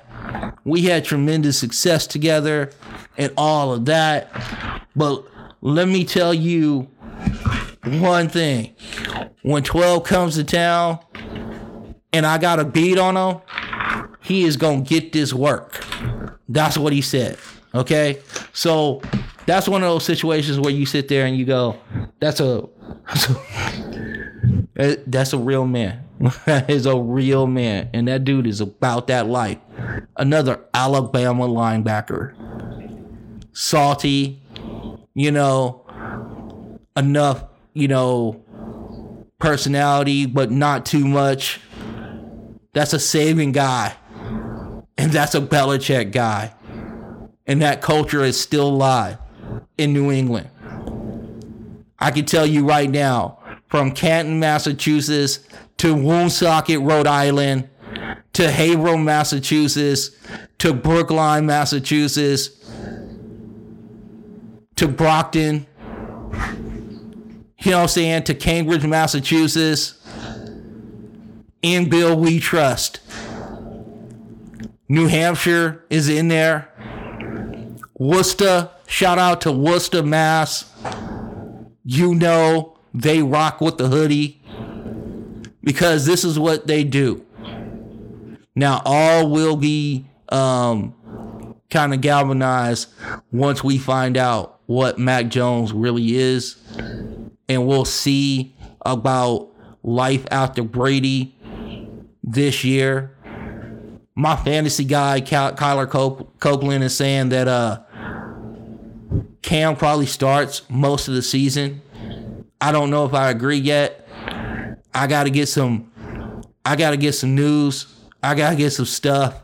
We 0.64 0.82
had 0.82 1.04
tremendous 1.04 1.58
success 1.58 2.06
together 2.06 2.70
and 3.18 3.32
all 3.36 3.72
of 3.72 3.86
that. 3.86 4.30
But 4.94 5.24
let 5.60 5.88
me 5.88 6.04
tell 6.04 6.32
you 6.32 6.82
one 7.82 8.28
thing. 8.28 8.76
When 9.42 9.64
12 9.64 10.04
comes 10.04 10.36
to 10.36 10.44
town 10.44 11.00
and 12.12 12.24
I 12.24 12.38
got 12.38 12.60
a 12.60 12.64
beat 12.64 12.96
on 12.96 13.16
him, 13.16 13.40
he 14.22 14.44
is 14.44 14.56
going 14.56 14.84
to 14.84 14.88
get 14.88 15.12
this 15.12 15.34
work. 15.34 15.84
That's 16.48 16.76
what 16.76 16.92
he 16.92 17.00
said. 17.00 17.38
Okay? 17.74 18.20
So 18.52 19.02
that's 19.46 19.68
one 19.68 19.82
of 19.82 19.88
those 19.88 20.04
situations 20.04 20.60
where 20.60 20.72
you 20.72 20.86
sit 20.86 21.08
there 21.08 21.26
and 21.26 21.36
you 21.36 21.44
go, 21.44 21.78
that's 22.20 22.40
a 22.40 22.68
that's 25.06 25.32
a 25.32 25.38
real 25.38 25.66
man. 25.66 26.04
that 26.46 26.70
is 26.70 26.86
a 26.86 26.96
real 26.96 27.46
man. 27.46 27.90
And 27.92 28.08
that 28.08 28.24
dude 28.24 28.46
is 28.46 28.60
about 28.60 29.08
that 29.08 29.26
life. 29.26 29.58
Another 30.16 30.60
Alabama 30.72 31.48
linebacker. 31.48 32.34
Salty, 33.52 34.42
you 35.14 35.30
know, 35.30 35.86
enough, 36.96 37.44
you 37.72 37.88
know, 37.88 38.44
personality, 39.38 40.26
but 40.26 40.50
not 40.50 40.86
too 40.86 41.06
much. 41.06 41.60
That's 42.72 42.92
a 42.92 42.98
Saban 42.98 43.52
guy. 43.52 43.94
And 44.96 45.12
that's 45.12 45.34
a 45.34 45.40
Belichick 45.40 46.12
guy. 46.12 46.54
And 47.46 47.60
that 47.62 47.82
culture 47.82 48.22
is 48.22 48.40
still 48.40 48.68
alive 48.68 49.18
in 49.76 49.92
New 49.92 50.10
England. 50.10 50.50
I 51.98 52.10
can 52.10 52.24
tell 52.24 52.46
you 52.46 52.66
right 52.66 52.88
now, 52.88 53.38
from 53.66 53.92
Canton, 53.92 54.38
Massachusetts 54.38 55.40
to 55.78 55.94
Woonsocket, 55.94 56.80
Rhode 56.80 57.06
Island 57.06 57.68
to 58.34 58.50
Haverhill, 58.50 58.98
Massachusetts 58.98 60.10
to 60.58 60.72
Brookline, 60.72 61.46
Massachusetts 61.46 62.50
to 64.76 64.88
Brockton, 64.88 65.66
you 67.58 67.70
know 67.70 67.78
what 67.78 67.82
I'm 67.82 67.88
saying, 67.88 68.24
to 68.24 68.34
Cambridge, 68.34 68.84
Massachusetts. 68.84 69.94
In 71.62 71.88
Bill 71.88 72.18
we 72.18 72.40
trust. 72.40 73.00
New 74.88 75.06
Hampshire 75.06 75.84
is 75.88 76.08
in 76.08 76.28
there. 76.28 76.68
Worcester, 77.98 78.70
shout 78.86 79.18
out 79.18 79.40
to 79.42 79.52
Worcester, 79.52 80.02
Mass. 80.02 80.70
You 81.84 82.14
know 82.14 82.76
they 82.92 83.22
rock 83.22 83.60
with 83.60 83.78
the 83.78 83.88
hoodie 83.88 84.40
because 85.62 86.06
this 86.06 86.24
is 86.24 86.38
what 86.38 86.66
they 86.66 86.84
do. 86.84 87.24
Now, 88.54 88.82
all 88.84 89.30
will 89.30 89.56
be 89.56 90.06
um, 90.28 90.94
kind 91.70 91.92
of 91.92 92.00
galvanized 92.00 92.88
once 93.32 93.64
we 93.64 93.78
find 93.78 94.16
out 94.16 94.60
what 94.66 94.98
Mac 94.98 95.28
Jones 95.28 95.72
really 95.72 96.14
is, 96.16 96.56
and 97.48 97.66
we'll 97.66 97.84
see 97.84 98.54
about 98.82 99.50
life 99.82 100.26
after 100.30 100.62
Brady 100.62 101.34
this 102.22 102.64
year. 102.64 103.13
My 104.16 104.36
fantasy 104.36 104.84
guy, 104.84 105.20
Kyler 105.20 105.90
Copeland, 106.38 106.84
is 106.84 106.96
saying 106.96 107.30
that 107.30 107.48
uh, 107.48 107.80
Cam 109.42 109.74
probably 109.74 110.06
starts 110.06 110.62
most 110.70 111.08
of 111.08 111.14
the 111.14 111.22
season. 111.22 111.82
I 112.60 112.70
don't 112.70 112.90
know 112.90 113.04
if 113.06 113.12
I 113.12 113.30
agree 113.30 113.56
yet. 113.56 114.08
I 114.94 115.08
got 115.08 115.24
to 115.24 115.30
get 115.30 115.48
some. 115.48 115.90
I 116.64 116.76
got 116.76 116.92
to 116.92 116.96
get 116.96 117.14
some 117.14 117.34
news. 117.34 117.92
I 118.22 118.36
got 118.36 118.50
to 118.50 118.56
get 118.56 118.70
some 118.70 118.86
stuff 118.86 119.42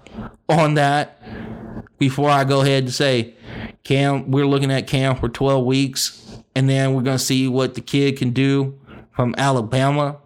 on 0.49 0.75
that 0.75 1.21
before 1.99 2.31
I 2.31 2.45
go 2.45 2.61
ahead 2.61 2.85
and 2.85 2.95
say, 2.95 3.35
Cam, 3.83 4.31
we're 4.31 4.47
looking 4.47 4.71
at 4.71 4.87
Cam 4.87 5.17
for 5.17 5.29
12 5.29 5.65
weeks, 5.65 6.39
and 6.55 6.71
then 6.71 6.95
we're 6.95 7.03
going 7.03 7.19
to 7.19 7.25
see 7.25 7.49
what 7.49 7.75
the 7.75 7.81
kid 7.81 8.19
can 8.19 8.31
do 8.31 8.79
from 9.11 9.35
Alabama. 9.37 10.19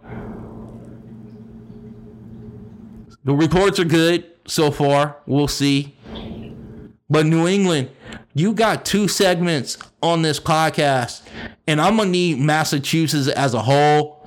The 3.24 3.32
reports 3.32 3.80
are 3.80 3.84
good 3.84 4.33
so 4.46 4.70
far. 4.70 5.16
We'll 5.26 5.48
see. 5.48 5.96
But 7.08 7.26
New 7.26 7.46
England, 7.46 7.90
you 8.34 8.52
got 8.54 8.84
two 8.84 9.08
segments 9.08 9.78
on 10.02 10.22
this 10.22 10.40
podcast, 10.40 11.22
and 11.66 11.80
I'm 11.80 11.96
gonna 11.96 12.10
need 12.10 12.38
Massachusetts 12.38 13.28
as 13.28 13.54
a 13.54 13.62
whole 13.62 14.26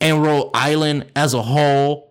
and 0.00 0.22
Rhode 0.22 0.50
Island 0.54 1.10
as 1.14 1.34
a 1.34 1.42
whole 1.42 2.10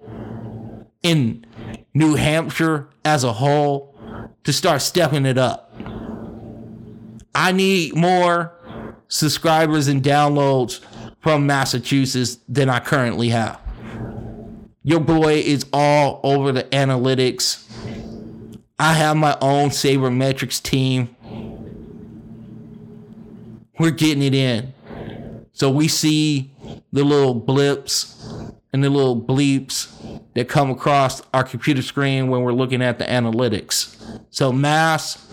and 1.04 1.46
New 1.94 2.16
Hampshire 2.16 2.88
as 3.04 3.24
a 3.24 3.34
whole 3.34 3.94
to 4.44 4.54
start 4.54 4.82
stepping 4.82 5.26
it 5.26 5.38
up. 5.38 5.74
I 7.36 7.52
need 7.52 7.96
more 7.96 8.54
subscribers 9.08 9.88
and 9.88 10.04
downloads 10.04 10.80
from 11.22 11.46
Massachusetts 11.46 12.38
than 12.48 12.70
I 12.70 12.80
currently 12.80 13.30
have. 13.30 13.63
Your 14.84 15.00
boy 15.00 15.36
is 15.36 15.66
all 15.72 16.20
over 16.24 16.52
the 16.52 16.64
analytics. 16.66 17.64
I 18.78 18.94
have 18.94 19.16
my 19.16 19.38
own 19.40 19.70
sabermetrics 19.70 20.62
team. 20.62 21.16
We're 23.80 23.92
getting 23.92 24.22
it 24.22 24.36
in. 24.36 24.74
So 25.54 25.70
we 25.70 25.88
see 25.88 26.52
the 26.92 27.04
little 27.04 27.34
blips 27.34 28.28
and 28.74 28.84
the 28.84 28.90
little 28.90 29.20
bleeps 29.20 29.90
that 30.34 30.50
come 30.50 30.70
across 30.70 31.22
our 31.34 31.44
computer 31.44 31.82
screen 31.82 32.28
when 32.28 32.42
we're 32.42 32.52
looking 32.52 32.82
at 32.82 32.98
the 32.98 33.06
analytics. 33.06 33.96
So, 34.32 34.52
Mass, 34.52 35.26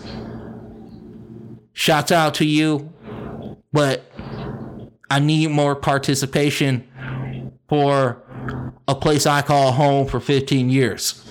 shouts 1.73 2.11
out 2.11 2.35
to 2.35 2.45
you, 2.45 2.93
but 3.73 4.09
I 5.09 5.19
need 5.19 5.49
more 5.49 5.75
participation 5.75 6.87
for 7.67 8.20
a 8.87 8.95
place 8.95 9.25
I 9.25 9.41
call 9.41 9.71
home 9.71 10.07
for 10.07 10.19
15 10.19 10.69
years. 10.69 11.25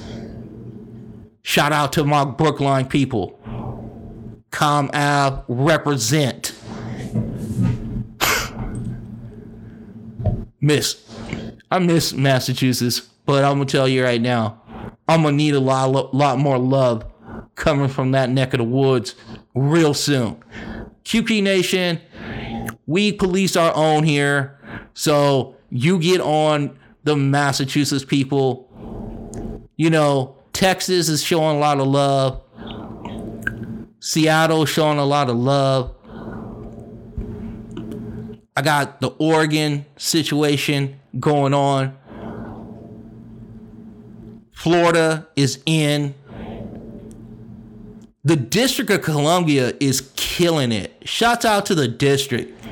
Shout 1.42 1.73
out 1.73 1.92
to 1.94 2.05
my 2.05 2.25
Brookline 2.25 2.87
people. 2.87 3.38
Com 4.51 4.90
Ave 4.92 5.42
represent. 5.49 6.55
miss. 10.61 11.07
I 11.70 11.79
miss 11.79 12.12
Massachusetts, 12.12 13.01
but 13.27 13.44
I'm 13.44 13.55
gonna 13.55 13.66
tell 13.66 13.88
you 13.88 14.03
right 14.05 14.20
now, 14.20 14.61
I'm 15.09 15.23
gonna 15.23 15.37
need 15.37 15.55
a 15.55 15.61
lot, 15.61 16.14
lot 16.14 16.38
more 16.38 16.59
love 16.59 17.05
coming 17.55 17.88
from 17.88 18.12
that 18.12 18.31
neck 18.31 18.55
of 18.55 18.59
the 18.59 18.64
woods 18.64 19.14
real 19.55 19.94
soon. 19.94 20.42
QP 21.05 21.42
Nation, 21.42 22.01
we 22.87 23.12
police 23.12 23.57
our 23.57 23.75
own 23.75 24.03
here, 24.05 24.59
so 24.94 25.57
you 25.70 25.99
get 25.99 26.20
on 26.20 26.79
the 27.11 27.16
Massachusetts 27.16 28.05
people. 28.05 28.68
You 29.77 29.90
know, 29.90 30.37
Texas 30.53 31.09
is 31.09 31.23
showing 31.23 31.57
a 31.57 31.59
lot 31.59 31.81
of 31.81 31.88
love. 31.88 32.42
Seattle 34.01 34.64
showing 34.64 34.99
a 34.99 35.05
lot 35.05 35.29
of 35.29 35.37
love. 35.37 35.94
I 38.56 38.63
got 38.63 39.00
the 39.00 39.08
Oregon 39.08 39.87
situation 39.96 41.00
going 41.19 41.54
on. 41.54 41.96
Florida 44.52 45.29
is 45.37 45.61
in. 45.67 46.15
The 48.23 48.37
District 48.37 48.90
of 48.90 49.02
Columbia 49.02 49.73
is 49.81 50.11
killing 50.15 50.73
it. 50.73 51.02
Shouts 51.04 51.44
out 51.44 51.67
to 51.67 51.75
the 51.75 51.88
district. 51.88 52.63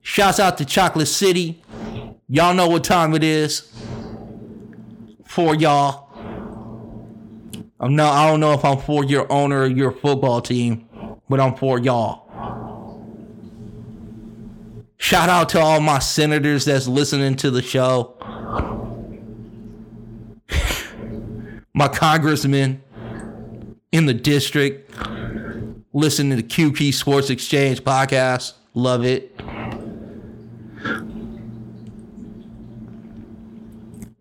Shouts 0.00 0.40
out 0.40 0.56
to 0.58 0.64
Chocolate 0.64 1.08
City. 1.08 1.62
Y'all 2.30 2.52
know 2.52 2.68
what 2.68 2.84
time 2.84 3.14
it 3.14 3.24
is 3.24 3.72
for 5.24 5.54
y'all. 5.54 6.08
I'm 7.80 7.96
not 7.96 8.12
I 8.12 8.28
don't 8.28 8.40
know 8.40 8.52
if 8.52 8.64
I'm 8.64 8.78
for 8.78 9.02
your 9.02 9.30
owner 9.32 9.66
your 9.66 9.90
football 9.92 10.42
team, 10.42 10.86
but 11.28 11.40
I'm 11.40 11.54
for 11.54 11.78
y'all. 11.78 12.28
Shout 14.98 15.30
out 15.30 15.48
to 15.50 15.60
all 15.60 15.80
my 15.80 16.00
senators 16.00 16.66
that's 16.66 16.86
listening 16.86 17.36
to 17.36 17.50
the 17.50 17.62
show. 17.62 18.16
my 21.74 21.88
congressmen 21.88 22.82
in 23.90 24.04
the 24.04 24.12
district 24.14 24.90
listen 25.94 26.28
to 26.30 26.36
the 26.36 26.42
QP 26.42 26.92
Sports 26.92 27.30
Exchange 27.30 27.82
podcast. 27.84 28.52
Love 28.74 29.04
it. 29.04 29.34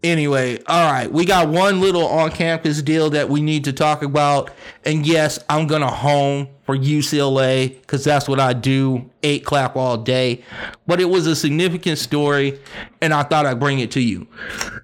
Anyway, 0.03 0.61
all 0.67 0.91
right, 0.91 1.11
we 1.11 1.25
got 1.25 1.49
one 1.49 1.81
little 1.81 2.07
on 2.07 2.29
campus 2.29 2.83
deal 2.83 3.09
that 3.09 3.29
we 3.29 3.41
need 3.41 3.63
to 3.63 3.73
talk 3.73 4.03
about. 4.03 4.51
And 4.85 5.07
yes, 5.07 5.39
I'm 5.49 5.65
going 5.65 5.81
to 5.81 5.87
home 5.87 6.49
for 6.65 6.77
UCLA 6.77 7.69
because 7.81 8.03
that's 8.03 8.29
what 8.29 8.39
I 8.39 8.53
do, 8.53 9.09
eight 9.23 9.43
clap 9.43 9.75
all 9.75 9.97
day. 9.97 10.43
But 10.85 11.01
it 11.01 11.05
was 11.05 11.25
a 11.25 11.35
significant 11.35 11.97
story, 11.97 12.59
and 13.01 13.11
I 13.11 13.23
thought 13.23 13.47
I'd 13.47 13.59
bring 13.59 13.79
it 13.79 13.89
to 13.91 13.99
you. 13.99 14.27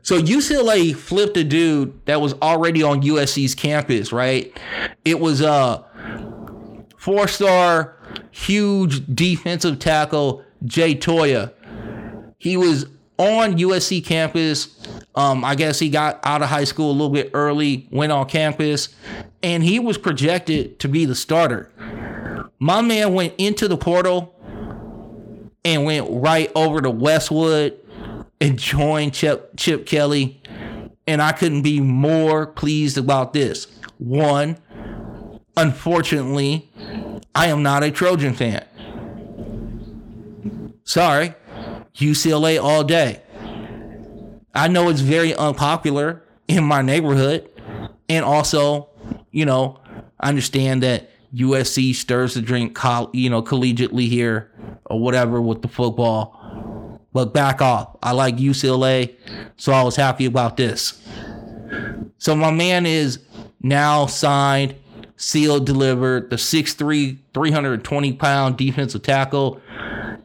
So 0.01 0.19
UCLA 0.19 0.95
flipped 0.95 1.37
a 1.37 1.43
dude 1.43 2.05
that 2.07 2.19
was 2.19 2.33
already 2.41 2.81
on 2.81 3.03
USC's 3.03 3.53
campus, 3.53 4.11
right? 4.11 4.57
It 5.05 5.19
was 5.19 5.41
a 5.41 5.85
four 6.97 7.27
star, 7.27 7.99
huge 8.31 9.05
defensive 9.13 9.77
tackle, 9.77 10.43
Jay 10.65 10.95
Toia. 10.95 11.53
He 12.39 12.57
was 12.57 12.87
on 13.17 13.57
USC 13.57 14.03
campus 14.03 14.67
Um, 15.15 15.45
I 15.45 15.55
guess 15.55 15.79
he 15.79 15.89
got 15.89 16.19
out 16.23 16.41
of 16.41 16.49
high 16.49 16.63
school 16.63 16.89
a 16.89 16.93
little 16.93 17.09
bit 17.09 17.31
early, 17.33 17.87
went 17.91 18.11
on 18.11 18.27
campus, 18.27 18.89
and 19.43 19.63
he 19.63 19.79
was 19.79 19.97
projected 19.97 20.79
to 20.79 20.87
be 20.87 21.05
the 21.05 21.15
starter. 21.15 21.69
My 22.59 22.81
man 22.81 23.13
went 23.13 23.33
into 23.37 23.67
the 23.67 23.77
portal 23.77 24.33
and 25.63 25.85
went 25.85 26.07
right 26.09 26.51
over 26.55 26.81
to 26.81 26.89
Westwood 26.89 27.79
and 28.41 28.57
joined 28.57 29.13
Chip, 29.13 29.51
Chip 29.55 29.85
Kelly. 29.85 30.41
And 31.05 31.21
I 31.21 31.33
couldn't 31.33 31.61
be 31.61 31.79
more 31.79 32.47
pleased 32.47 32.97
about 32.97 33.33
this. 33.33 33.67
One, 33.97 34.57
unfortunately, 35.57 36.71
I 37.35 37.47
am 37.47 37.61
not 37.61 37.83
a 37.83 37.91
Trojan 37.91 38.33
fan. 38.33 38.65
Sorry, 40.85 41.33
UCLA 41.95 42.61
all 42.61 42.83
day. 42.83 43.21
I 44.53 44.67
know 44.67 44.89
it's 44.89 45.01
very 45.01 45.33
unpopular 45.35 46.23
in 46.47 46.63
my 46.63 46.81
neighborhood. 46.81 47.49
And 48.09 48.23
also, 48.23 48.89
you 49.31 49.45
know, 49.45 49.79
I 50.19 50.29
understand 50.29 50.83
that 50.83 51.09
USC 51.33 51.95
stirs 51.95 52.35
the 52.35 52.41
drink, 52.41 52.77
you 53.13 53.29
know, 53.29 53.41
collegiately 53.41 54.07
here 54.07 54.51
or 54.85 54.99
whatever 54.99 55.41
with 55.41 55.61
the 55.61 55.67
football. 55.67 56.99
But 57.11 57.33
back 57.33 57.61
off. 57.61 57.95
I 58.01 58.11
like 58.11 58.37
UCLA, 58.37 59.15
so 59.55 59.71
I 59.71 59.83
was 59.83 59.95
happy 59.95 60.25
about 60.25 60.57
this. 60.57 61.01
So 62.17 62.35
my 62.35 62.51
man 62.51 62.85
is 62.85 63.19
now 63.61 64.07
signed, 64.07 64.75
sealed, 65.15 65.65
delivered, 65.65 66.29
the 66.29 66.37
6'3, 66.37 67.17
320 67.33 68.13
pound 68.13 68.57
defensive 68.57 69.03
tackle 69.03 69.61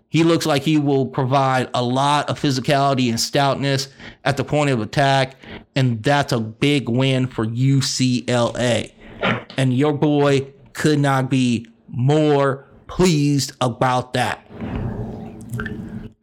he 0.09 0.25
looks 0.25 0.47
like 0.47 0.63
he 0.63 0.79
will 0.79 1.07
provide 1.07 1.69
a 1.75 1.83
lot 1.83 2.31
of 2.31 2.41
physicality 2.41 3.11
and 3.11 3.19
stoutness 3.19 3.89
at 4.25 4.37
the 4.37 4.45
point 4.45 4.71
of 4.71 4.81
attack, 4.81 5.37
and 5.77 6.03
that's 6.03 6.33
a 6.33 6.41
big 6.41 6.89
win 6.89 7.27
for 7.27 7.47
UCLA. 7.47 8.93
And 9.57 9.75
your 9.75 9.93
boy 9.93 10.53
could 10.73 10.99
not 10.99 11.29
be 11.29 11.67
more 11.89 12.67
pleased 12.87 13.53
about 13.61 14.15
that. 14.15 14.47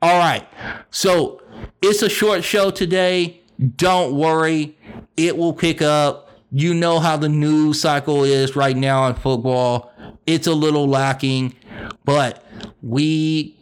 All 0.01 0.19
right, 0.19 0.47
so 0.89 1.41
it's 1.81 2.01
a 2.01 2.09
short 2.09 2.43
show 2.43 2.71
today. 2.71 3.41
Don't 3.77 4.15
worry, 4.15 4.77
it 5.17 5.37
will 5.37 5.53
pick 5.53 5.81
up. 5.81 6.23
You 6.51 6.73
know 6.73 6.99
how 6.99 7.17
the 7.17 7.29
news 7.29 7.81
cycle 7.81 8.23
is 8.23 8.55
right 8.55 8.77
now 8.77 9.07
in 9.07 9.15
football. 9.15 9.91
It's 10.25 10.47
a 10.47 10.53
little 10.53 10.87
lacking, 10.87 11.55
but 12.03 12.45
we 12.81 13.55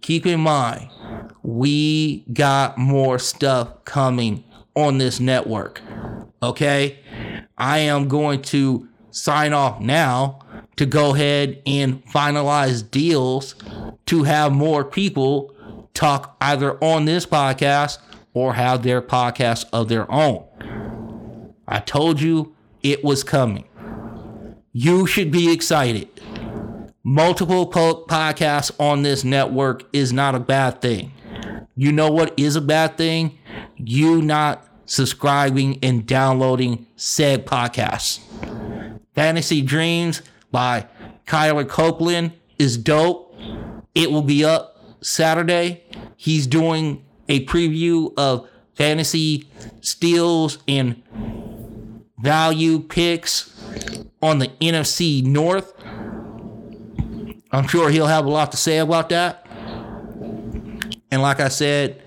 keep 0.00 0.26
in 0.26 0.40
mind 0.40 0.90
we 1.44 2.24
got 2.32 2.78
more 2.78 3.18
stuff 3.18 3.84
coming 3.84 4.42
on 4.74 4.98
this 4.98 5.20
network. 5.20 5.82
Okay? 6.42 6.98
I 7.56 7.78
am 7.78 8.08
going 8.08 8.42
to 8.42 8.88
sign 9.10 9.52
off 9.52 9.78
now 9.78 10.40
to 10.76 10.86
go 10.86 11.14
ahead 11.14 11.62
and 11.66 12.04
finalize 12.06 12.90
deals 12.90 13.54
to 14.06 14.24
have 14.24 14.52
more 14.52 14.84
people 14.84 15.54
talk 15.92 16.36
either 16.40 16.82
on 16.82 17.04
this 17.04 17.26
podcast 17.26 17.98
or 18.32 18.54
have 18.54 18.82
their 18.82 19.00
podcast 19.00 19.66
of 19.72 19.88
their 19.88 20.10
own. 20.10 20.44
I 21.68 21.78
told 21.80 22.20
you 22.20 22.56
it 22.82 23.04
was 23.04 23.22
coming. 23.22 23.64
You 24.72 25.06
should 25.06 25.30
be 25.30 25.52
excited 25.52 26.08
multiple 27.04 27.66
po- 27.66 28.04
podcasts 28.06 28.72
on 28.80 29.02
this 29.02 29.22
network 29.22 29.84
is 29.92 30.12
not 30.12 30.34
a 30.34 30.40
bad 30.40 30.80
thing. 30.80 31.12
You 31.76 31.92
know 31.92 32.10
what 32.10 32.32
is 32.38 32.56
a 32.56 32.60
bad 32.60 32.96
thing? 32.96 33.38
You 33.76 34.22
not 34.22 34.66
subscribing 34.86 35.78
and 35.82 36.06
downloading 36.06 36.86
said 36.96 37.46
podcasts. 37.46 38.20
Fantasy 39.14 39.62
Dreams 39.62 40.22
by 40.50 40.86
Kyler 41.26 41.68
Copeland 41.68 42.32
is 42.58 42.76
dope. 42.76 43.34
It 43.94 44.10
will 44.10 44.22
be 44.22 44.44
up 44.44 44.96
Saturday. 45.00 45.84
He's 46.16 46.46
doing 46.46 47.04
a 47.28 47.44
preview 47.46 48.12
of 48.16 48.48
fantasy 48.74 49.48
steals 49.80 50.58
and 50.66 51.02
value 52.18 52.80
picks 52.80 53.54
on 54.22 54.38
the 54.38 54.48
NFC 54.60 55.22
North. 55.22 55.72
I'm 57.54 57.68
sure 57.68 57.90
he'll 57.90 58.06
have 58.06 58.26
a 58.26 58.30
lot 58.30 58.50
to 58.52 58.56
say 58.56 58.78
about 58.78 59.08
that. 59.10 59.46
And 61.10 61.22
like 61.22 61.40
I 61.40 61.48
said, 61.48 62.02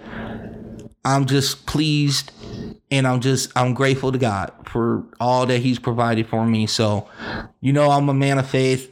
I'm 1.05 1.25
just 1.25 1.65
pleased 1.65 2.31
and 2.91 3.07
I'm 3.07 3.21
just 3.21 3.51
I'm 3.55 3.73
grateful 3.73 4.11
to 4.11 4.17
God 4.17 4.51
for 4.65 5.05
all 5.19 5.45
that 5.45 5.59
he's 5.59 5.79
provided 5.79 6.27
for 6.27 6.45
me. 6.45 6.67
So, 6.67 7.07
you 7.61 7.71
know 7.71 7.89
I'm 7.89 8.09
a 8.09 8.13
man 8.13 8.39
of 8.39 8.49
faith. 8.49 8.91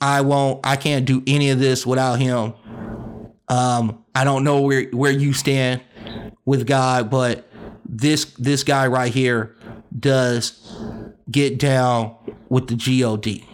I 0.00 0.22
won't 0.22 0.66
I 0.66 0.76
can't 0.76 1.04
do 1.04 1.22
any 1.26 1.50
of 1.50 1.58
this 1.58 1.86
without 1.86 2.18
him. 2.18 2.54
Um 3.48 4.04
I 4.14 4.24
don't 4.24 4.42
know 4.42 4.60
where 4.62 4.84
where 4.90 5.12
you 5.12 5.32
stand 5.32 5.82
with 6.44 6.66
God, 6.66 7.10
but 7.10 7.48
this 7.84 8.24
this 8.38 8.64
guy 8.64 8.86
right 8.88 9.12
here 9.12 9.54
does 9.96 10.76
get 11.30 11.58
down 11.58 12.16
with 12.48 12.66
the 12.66 12.74
God. 12.74 13.44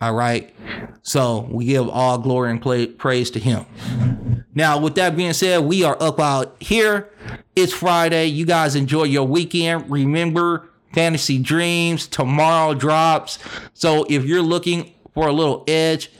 All 0.00 0.14
right. 0.14 0.54
So 1.02 1.48
we 1.50 1.66
give 1.66 1.88
all 1.88 2.18
glory 2.18 2.50
and 2.50 2.98
praise 2.98 3.30
to 3.30 3.38
him. 3.38 4.44
Now, 4.54 4.78
with 4.78 4.94
that 4.96 5.16
being 5.16 5.32
said, 5.32 5.64
we 5.64 5.84
are 5.84 5.96
up 6.02 6.18
out 6.20 6.56
here. 6.60 7.10
It's 7.54 7.72
Friday. 7.72 8.26
You 8.26 8.46
guys 8.46 8.74
enjoy 8.74 9.04
your 9.04 9.26
weekend. 9.26 9.90
Remember, 9.90 10.68
Fantasy 10.92 11.38
Dreams 11.38 12.06
tomorrow 12.06 12.74
drops. 12.74 13.38
So 13.74 14.04
if 14.08 14.24
you're 14.24 14.42
looking 14.42 14.94
for 15.14 15.28
a 15.28 15.32
little 15.32 15.64
edge 15.66 16.10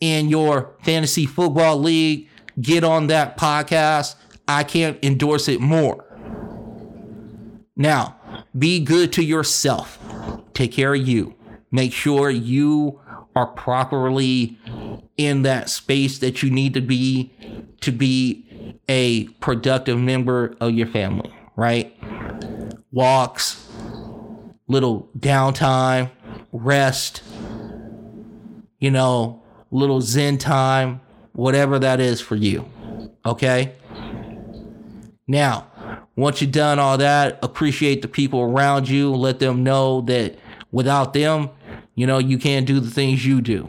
in 0.00 0.28
your 0.28 0.74
fantasy 0.82 1.26
football 1.26 1.76
league, 1.76 2.28
get 2.60 2.84
on 2.84 3.08
that 3.08 3.36
podcast. 3.36 4.16
I 4.46 4.64
can't 4.64 4.98
endorse 5.02 5.48
it 5.48 5.60
more. 5.60 6.04
Now, 7.76 8.16
be 8.56 8.80
good 8.80 9.12
to 9.14 9.24
yourself. 9.24 9.98
Take 10.54 10.72
care 10.72 10.94
of 10.94 11.06
you. 11.06 11.34
Make 11.70 11.92
sure 11.92 12.30
you 12.30 13.00
are 13.34 13.46
properly 13.46 14.58
in 15.16 15.42
that 15.42 15.70
space 15.70 16.18
that 16.18 16.42
you 16.42 16.50
need 16.50 16.74
to 16.74 16.80
be 16.80 17.30
to 17.80 17.90
be 17.90 18.78
a 18.88 19.24
productive 19.40 19.98
member 19.98 20.54
of 20.60 20.72
your 20.72 20.86
family, 20.86 21.32
right? 21.56 21.96
Walks, 22.92 23.66
little 24.68 25.08
downtime, 25.18 26.10
rest, 26.52 27.22
you 28.78 28.90
know, 28.90 29.42
little 29.70 30.00
zen 30.00 30.38
time, 30.38 31.00
whatever 31.32 31.78
that 31.78 32.00
is 32.00 32.20
for 32.20 32.36
you. 32.36 32.68
Okay? 33.24 33.72
Now, 35.26 35.66
once 36.16 36.42
you've 36.42 36.52
done 36.52 36.78
all 36.78 36.98
that, 36.98 37.38
appreciate 37.42 38.02
the 38.02 38.08
people 38.08 38.40
around 38.40 38.88
you, 38.88 39.14
let 39.14 39.38
them 39.38 39.62
know 39.62 40.02
that 40.02 40.38
without 40.70 41.14
them, 41.14 41.50
you 41.94 42.06
know, 42.06 42.18
you 42.18 42.38
can't 42.38 42.66
do 42.66 42.80
the 42.80 42.90
things 42.90 43.24
you 43.26 43.40
do. 43.40 43.68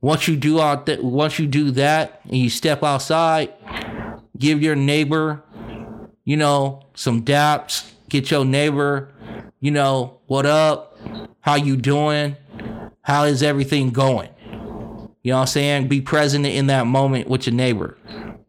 Once 0.00 0.28
you 0.28 0.36
do 0.36 0.60
out 0.60 0.86
th- 0.86 1.00
once 1.00 1.38
you 1.38 1.46
do 1.46 1.70
that 1.72 2.20
and 2.24 2.36
you 2.36 2.48
step 2.48 2.82
outside, 2.82 3.52
give 4.38 4.62
your 4.62 4.76
neighbor, 4.76 5.42
you 6.24 6.36
know, 6.36 6.82
some 6.94 7.24
daps, 7.24 7.90
get 8.08 8.30
your 8.30 8.44
neighbor, 8.44 9.12
you 9.60 9.70
know, 9.70 10.20
what 10.26 10.46
up? 10.46 10.98
How 11.40 11.56
you 11.56 11.76
doing? 11.76 12.36
How 13.02 13.24
is 13.24 13.42
everything 13.42 13.90
going? 13.90 14.28
You 15.22 15.32
know 15.32 15.36
what 15.36 15.40
I'm 15.40 15.46
saying? 15.48 15.88
Be 15.88 16.00
present 16.00 16.46
in 16.46 16.68
that 16.68 16.86
moment 16.86 17.28
with 17.28 17.46
your 17.46 17.54
neighbor. 17.54 17.98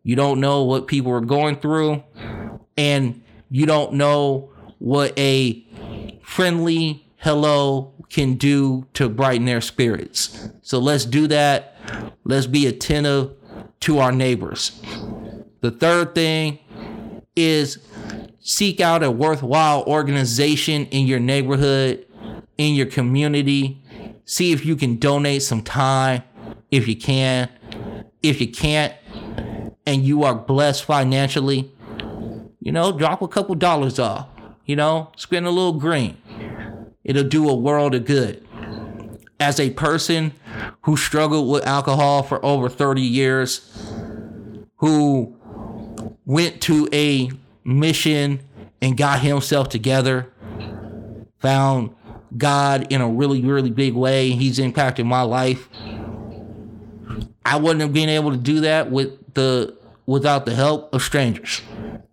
You 0.04 0.16
don't 0.16 0.40
know 0.40 0.64
what 0.64 0.88
people 0.88 1.12
are 1.14 1.22
going 1.22 1.56
through 1.56 2.04
and 2.78 3.22
you 3.50 3.66
don't 3.66 3.94
know 3.94 4.52
what 4.78 5.18
a 5.18 5.66
friendly 6.22 7.06
hello 7.18 7.94
can 8.10 8.36
do 8.36 8.88
to 8.94 9.08
brighten 9.10 9.46
their 9.46 9.62
spirits. 9.62 10.50
So 10.62 10.80
let's 10.80 11.06
do 11.06 11.28
that. 11.28 11.76
Let's 12.24 12.48
be 12.48 12.68
attentive 12.68 13.32
to 13.82 14.00
our 14.00 14.12
neighbors. 14.12 14.82
The 15.62 15.72
third 15.72 16.16
thing 16.16 16.60
is 17.36 17.80
seek 18.40 18.80
out 18.80 19.04
a 19.04 19.12
worthwhile 19.12 19.84
organization 19.84 20.86
in 20.88 21.06
your 21.06 21.20
neighborhood, 21.20 22.06
in 22.58 22.76
your 22.76 22.88
community. 22.88 23.82
See 24.26 24.52
if 24.52 24.66
you 24.66 24.76
can 24.76 24.98
donate 24.98 25.44
some 25.44 25.62
time 25.62 26.24
if 26.72 26.88
you 26.88 26.96
can. 26.96 27.50
If 28.22 28.42
you 28.42 28.48
can't, 28.52 28.94
and 29.86 30.04
you 30.04 30.24
are 30.24 30.36
blessed 30.36 30.84
financially, 30.84 31.72
you 32.60 32.72
know, 32.72 32.92
drop 32.92 33.22
a 33.22 33.28
couple 33.28 33.56
dollars 33.56 33.98
off. 33.98 34.28
You 34.66 34.76
know, 34.76 35.12
spend 35.16 35.48
a 35.48 35.50
little 35.50 35.74
green 35.74 36.18
it'll 37.04 37.24
do 37.24 37.50
a 37.50 37.56
world 37.56 37.96
of 37.96 38.06
good. 38.06 38.46
As 39.40 39.60
a 39.60 39.70
person 39.72 40.34
who 40.82 40.98
struggled 40.98 41.50
with 41.50 41.66
alcohol 41.66 42.24
for 42.24 42.44
over 42.44 42.68
30 42.70 43.02
years, 43.02 43.62
who 44.78 45.36
went 46.26 46.62
to 46.62 46.90
a 46.92 47.32
mission 47.64 48.42
and 48.82 48.98
got 48.98 49.22
himself 49.22 49.70
together, 49.70 50.32
found 51.40 51.96
God 52.38 52.92
in 52.92 53.02
a 53.02 53.10
really, 53.10 53.42
really 53.42 53.72
big 53.72 53.94
way. 53.94 54.32
He's 54.32 54.60
impacted 54.60 55.06
my 55.06 55.22
life. 55.22 55.70
I 57.46 57.56
wouldn't 57.58 57.82
have 57.82 57.94
been 57.94 58.10
able 58.10 58.32
to 58.32 58.38
do 58.38 58.62
that 58.62 58.92
with 58.92 59.34
the 59.34 59.76
without 60.06 60.46
the 60.46 60.54
help 60.54 60.94
of 60.94 61.02
strangers, 61.02 61.62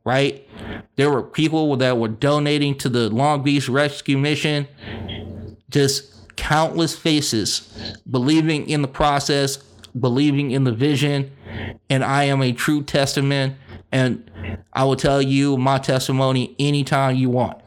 right? 0.07 0.49
There 0.95 1.11
were 1.11 1.23
people 1.23 1.77
that 1.77 1.99
were 1.99 2.09
donating 2.09 2.79
to 2.79 2.89
the 2.89 3.11
Long 3.11 3.43
Beach 3.43 3.69
Rescue 3.69 4.17
Mission, 4.17 4.69
just 5.69 6.37
countless 6.37 6.97
faces 6.97 8.01
believing 8.09 8.71
in 8.71 8.83
the 8.83 8.89
process, 8.89 9.57
believing 9.99 10.53
in 10.53 10.63
the 10.63 10.73
vision, 10.73 11.33
and 11.91 12.05
I 12.05 12.25
am 12.25 12.41
a 12.41 12.53
true 12.53 12.83
testament. 12.83 13.57
And 13.91 14.31
I 14.73 14.85
will 14.85 14.97
tell 14.97 15.21
you 15.21 15.57
my 15.57 15.79
testimony 15.79 16.55
anytime 16.59 17.17
you 17.17 17.31
want. 17.31 17.61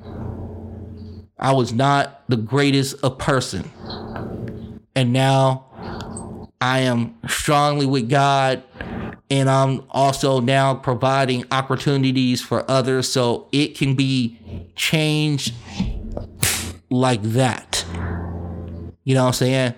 I 1.38 1.54
was 1.54 1.74
not 1.74 2.24
the 2.30 2.38
greatest 2.38 3.04
of 3.04 3.18
person. 3.18 3.70
And 4.96 5.12
now 5.12 6.50
I 6.62 6.80
am 6.80 7.16
strongly 7.28 7.86
with 7.86 8.10
God 8.10 8.64
and 9.30 9.50
I'm 9.50 9.84
also 9.92 10.40
now 10.40 10.74
providing 10.76 11.46
opportunities 11.52 12.42
for 12.42 12.70
others 12.70 13.12
so 13.12 13.48
it 13.52 13.78
can 13.78 13.96
be 13.96 14.40
changed 14.76 15.54
like 16.90 17.22
that. 17.22 17.86
You 19.04 19.16
know 19.16 19.24
what 19.24 19.28
I'm 19.28 19.34
saying? 19.34 19.74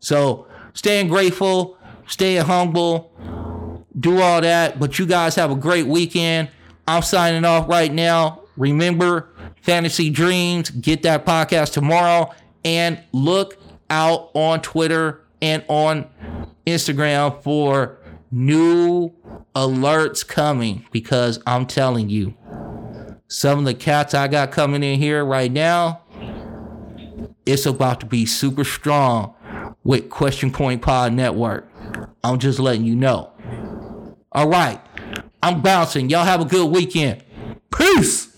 So 0.00 0.46
staying 0.74 1.08
grateful, 1.08 1.78
staying 2.06 2.44
humble, 2.44 3.12
do 3.98 4.20
all 4.20 4.40
that. 4.40 4.80
But 4.80 4.98
you 4.98 5.06
guys 5.06 5.34
have 5.36 5.50
a 5.50 5.56
great 5.56 5.86
weekend. 5.86 6.48
I'm 6.86 7.02
signing 7.02 7.44
off 7.44 7.68
right 7.68 7.92
now. 7.92 8.42
Remember, 8.56 9.30
Fantasy 9.62 10.10
Dreams, 10.10 10.70
get 10.70 11.02
that 11.02 11.24
podcast 11.24 11.72
tomorrow. 11.72 12.32
And 12.64 13.00
look 13.12 13.58
out 13.90 14.30
on 14.34 14.60
Twitter 14.62 15.22
and 15.40 15.64
on 15.68 16.08
Instagram 16.66 17.42
for 17.42 17.98
new 18.32 19.12
alerts 19.54 20.26
coming 20.26 20.84
because 20.90 21.40
I'm 21.46 21.66
telling 21.66 22.08
you, 22.08 22.34
some 23.28 23.60
of 23.60 23.64
the 23.64 23.74
cats 23.74 24.14
I 24.14 24.28
got 24.28 24.50
coming 24.50 24.82
in 24.82 24.98
here 24.98 25.24
right 25.24 25.52
now, 25.52 26.02
it's 27.46 27.66
about 27.66 28.00
to 28.00 28.06
be 28.06 28.26
super 28.26 28.64
strong 28.64 29.34
with 29.84 30.08
Question 30.10 30.50
Point 30.50 30.82
Pod 30.82 31.12
Network. 31.12 31.68
I'm 32.24 32.38
just 32.38 32.58
letting 32.58 32.84
you 32.84 32.96
know. 32.96 33.32
All 34.32 34.48
right, 34.48 34.80
I'm 35.42 35.60
bouncing. 35.60 36.08
Y'all 36.08 36.24
have 36.24 36.40
a 36.40 36.46
good 36.46 36.70
weekend. 36.70 37.22
Peace. 37.70 38.31